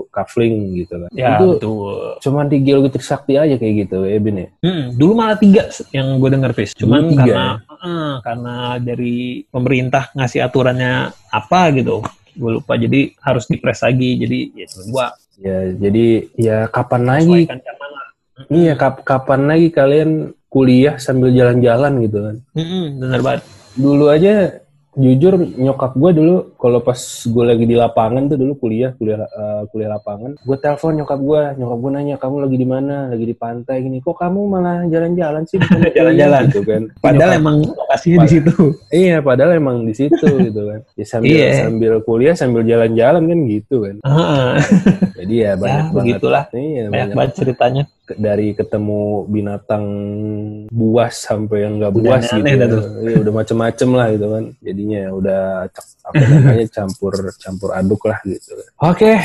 kafling 0.08 0.56
gitu 0.74 0.96
kan. 0.98 1.10
ya 1.12 1.36
itu 1.36 1.46
betul 1.52 1.94
cuman 2.18 2.44
di 2.46 2.56
geologi 2.60 2.90
Trisakti 2.90 3.36
aja 3.36 3.54
kayak 3.54 3.74
gitu 3.84 4.02
ya 4.02 4.16
Bin 4.16 4.36
ya. 4.38 4.48
Hmm, 4.58 4.96
dulu 4.96 5.12
malah 5.14 5.36
tiga 5.36 5.68
yang 5.90 6.16
gue 6.16 6.30
denger 6.30 6.52
Fis. 6.52 6.72
Cuman 6.72 7.10
tiga, 7.10 7.20
karena 7.20 7.46
eh, 7.76 8.14
karena 8.22 8.54
dari 8.78 9.16
pemerintah 9.44 10.08
ngasih 10.12 10.40
aturannya 10.40 10.92
apa 11.28 11.60
gitu, 11.70 12.00
gue 12.36 12.50
lupa. 12.60 12.76
Jadi 12.76 13.16
harus 13.18 13.44
dipres 13.48 13.80
lagi. 13.80 14.20
Jadi 14.20 14.38
ya 14.54 14.66
gue 14.68 15.06
Ya, 15.36 15.68
jadi 15.68 16.06
ya 16.40 16.58
kapan 16.72 17.04
lagi? 17.04 17.44
Iya, 18.48 18.72
kap- 18.72 19.04
kapan 19.04 19.44
lagi 19.44 19.68
kalian 19.68 20.32
kuliah 20.48 20.96
sambil 20.96 21.28
jalan-jalan 21.28 21.92
gitu 22.08 22.18
kan? 22.24 22.36
Mm-mm, 22.56 22.84
bener 23.04 23.20
banget. 23.20 23.42
Dulu 23.76 24.08
aja 24.08 24.64
jujur 24.96 25.36
nyokap 25.36 25.92
gue 25.92 26.10
dulu 26.10 26.34
kalau 26.56 26.80
pas 26.80 26.96
gue 27.22 27.44
lagi 27.44 27.62
di 27.62 27.74
lapangan 27.74 28.26
tuh 28.26 28.36
dulu 28.36 28.56
kuliah 28.56 28.90
kuliah 28.92 29.22
eh, 29.22 29.62
kuliah 29.68 29.92
lapangan 29.92 30.34
gue 30.34 30.56
telepon 30.56 30.92
nyokap 30.94 31.20
gue 31.20 31.40
nyokap 31.54 31.78
gue 31.78 31.90
nanya 31.92 32.16
kamu 32.16 32.36
lagi 32.40 32.56
di 32.56 32.64
mana 32.64 32.96
lagi 33.06 33.22
di 33.22 33.34
pantai 33.34 33.76
gini 33.78 34.00
kok 34.00 34.16
kamu 34.16 34.40
malah 34.46 34.82
jalan-jalan 34.86 35.44
sih 35.44 35.56
bukannya 35.56 35.76
kuliah?" 35.86 35.96
Jalan-jalan. 35.98 36.42
gitu 36.46 36.60
kan 36.62 36.82
Padahal 37.04 37.28
Nyokap- 37.28 37.40
emang 37.40 37.56
lokasinya 37.68 38.18
di 38.18 38.28
situ. 38.30 38.54
Iya, 38.96 39.16
padahal 39.20 39.50
emang 39.54 39.76
di 39.82 39.92
situ 39.92 40.26
gitu 40.40 40.60
kan. 40.64 40.80
Ya, 40.94 41.04
sambil 41.04 41.28
Iya. 41.30 41.50
sambil 41.60 41.92
kuliah 42.00 42.34
sambil 42.34 42.62
jalan-jalan 42.64 43.22
kan 43.22 43.38
gitu 43.46 43.76
kan. 43.84 43.96
Jadi 45.14 45.34
ya 45.36 45.52
banyak 45.54 45.60
ya, 45.60 45.82
banget. 45.84 45.92
begitulah. 45.94 46.44
Iya, 46.50 46.82
Banyak 46.82 46.90
banyak 46.90 47.08
banget 47.12 47.32
ceritanya. 47.36 47.82
Dari 48.06 48.54
ketemu 48.54 49.26
binatang 49.26 49.84
buas 50.70 51.26
sampai 51.26 51.66
yang 51.66 51.82
nggak 51.82 51.90
Udah 51.90 52.02
buas 52.06 52.22
aneh-aneh 52.30 52.52
gitu. 52.54 52.60
dah 52.62 52.68
tuh. 52.70 52.82
Iya, 53.02 53.16
udah 53.26 53.32
macem-macem 53.34 53.88
lah 53.90 54.06
gitu 54.14 54.26
kan. 54.30 54.44
Jadinya 54.62 55.02
udah 55.10 55.42
cak- 55.74 55.94
apa 56.06 56.22
namanya 56.22 56.66
campur 56.70 57.14
campur 57.34 57.70
aduk 57.74 58.06
lah 58.06 58.18
gitu. 58.22 58.54
Oke, 58.78 59.18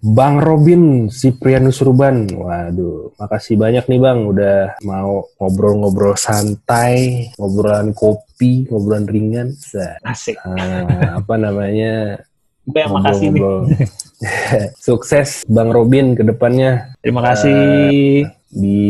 Bang 0.00 0.40
Robin 0.40 1.12
Siprianus 1.12 1.84
Ruban. 1.84 2.24
Waduh, 2.32 3.12
makasih 3.20 3.60
banyak 3.60 3.84
nih 3.84 4.00
Bang 4.00 4.24
udah 4.32 4.80
mau 4.88 5.28
ngobrol-ngobrol 5.36 6.16
santai, 6.16 7.28
ngobrolan 7.36 7.92
kopi, 7.92 8.64
ngobrolan 8.72 9.04
ringan. 9.04 9.52
Asik. 10.00 10.40
Ah, 10.40 11.20
apa 11.20 11.36
namanya 11.36 12.24
Gue 12.64 12.80
yang 12.80 12.92
makasih 12.96 13.28
nih. 13.28 13.42
Sukses 14.86 15.44
Bang 15.44 15.68
Robin 15.68 16.16
ke 16.16 16.24
depannya 16.24 16.96
Terima 17.04 17.20
kasih. 17.20 18.24
di 18.48 18.80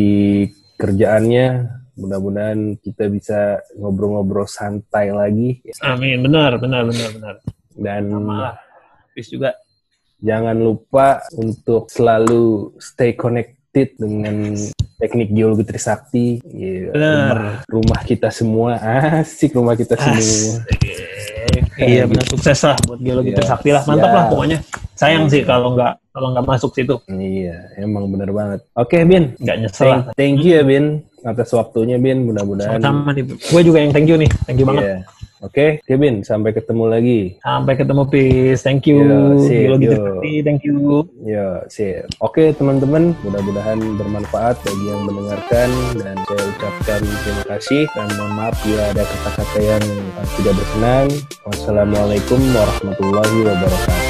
kerjaannya. 0.77 1.47
Mudah-mudahan 1.95 2.75
kita 2.83 3.07
bisa 3.07 3.63
ngobrol-ngobrol 3.79 4.51
santai 4.51 5.15
lagi 5.15 5.63
Amin. 5.79 6.27
Benar, 6.27 6.59
benar, 6.59 6.83
benar, 6.85 7.11
benar. 7.15 7.35
dan 7.75 8.03
Sama 8.11 8.59
juga. 9.15 9.51
jangan 10.19 10.57
lupa 10.59 11.23
untuk 11.39 11.87
selalu 11.87 12.75
stay 12.83 13.15
connected 13.15 13.95
dengan 13.95 14.59
teknik 14.99 15.31
geologi 15.31 15.63
Trisakti. 15.63 16.43
Iya, 16.43 16.91
Benar. 16.91 17.31
Rumah, 17.31 17.55
rumah 17.71 18.01
kita 18.03 18.31
semua 18.31 18.75
asik 19.23 19.55
rumah 19.55 19.79
kita 19.79 19.95
semua. 19.95 20.67
Iya 21.75 22.07
benar 22.07 22.25
sukses 22.31 22.59
lah 22.63 22.77
buat 22.87 23.01
geologi 23.03 23.35
Iya. 23.35 23.39
Trisakti 23.43 23.71
lah. 23.75 23.83
Mantap 23.89 24.11
Siap. 24.11 24.17
lah 24.17 24.25
pokoknya. 24.31 24.59
Sayang 24.95 25.25
sih 25.27 25.43
kalau 25.43 25.75
nggak 25.75 25.93
kalau 26.15 26.29
nggak 26.31 26.47
masuk 26.47 26.71
situ. 26.71 26.95
Iya, 27.11 27.75
emang 27.83 28.07
bener 28.07 28.31
banget. 28.31 28.63
Oke, 28.79 29.03
Bin. 29.03 29.35
Nggak 29.43 29.57
nyesel 29.59 29.87
lah. 29.91 30.01
Thank, 30.15 30.39
thank 30.39 30.47
you 30.47 30.55
ya, 30.55 30.63
Bin. 30.63 31.03
Atas 31.27 31.51
waktunya, 31.51 31.99
Bin. 31.99 32.31
Mudah-mudahan. 32.31 32.79
Sama-sama 32.79 33.11
nih. 33.11 33.27
Gue 33.35 33.63
juga 33.67 33.83
yang 33.83 33.91
thank 33.91 34.07
you 34.07 34.15
nih. 34.15 34.31
Thank 34.47 34.63
you 34.63 34.67
banget. 34.71 35.03
Oke, 35.45 35.85
Kevin, 35.85 36.25
sampai 36.25 36.57
ketemu 36.57 36.85
lagi. 36.89 37.21
Sampai 37.45 37.77
ketemu, 37.77 38.03
Pis. 38.09 38.65
Thank 38.65 38.89
you. 38.89 39.05
Yo, 39.05 39.45
Biologi 39.45 39.87
yo. 39.93 40.41
Thank 40.41 40.65
you. 40.65 41.05
Ya, 41.21 41.61
sip. 41.69 42.09
Oke, 42.25 42.57
teman-teman, 42.57 43.13
mudah-mudahan 43.21 43.77
bermanfaat 44.01 44.57
bagi 44.65 44.85
yang 44.89 45.05
mendengarkan 45.05 45.69
dan 46.01 46.17
saya 46.25 46.43
ucapkan 46.49 47.01
terima 47.05 47.45
kasih 47.53 47.83
dan 47.93 48.09
mohon 48.17 48.33
maaf 48.41 48.57
bila 48.65 48.85
ada 48.89 49.05
kata-kata 49.05 49.59
yang 49.61 49.85
tidak 50.41 50.55
berkenan. 50.57 51.07
Wassalamualaikum 51.45 52.41
warahmatullahi 52.57 53.39
wabarakatuh. 53.45 54.04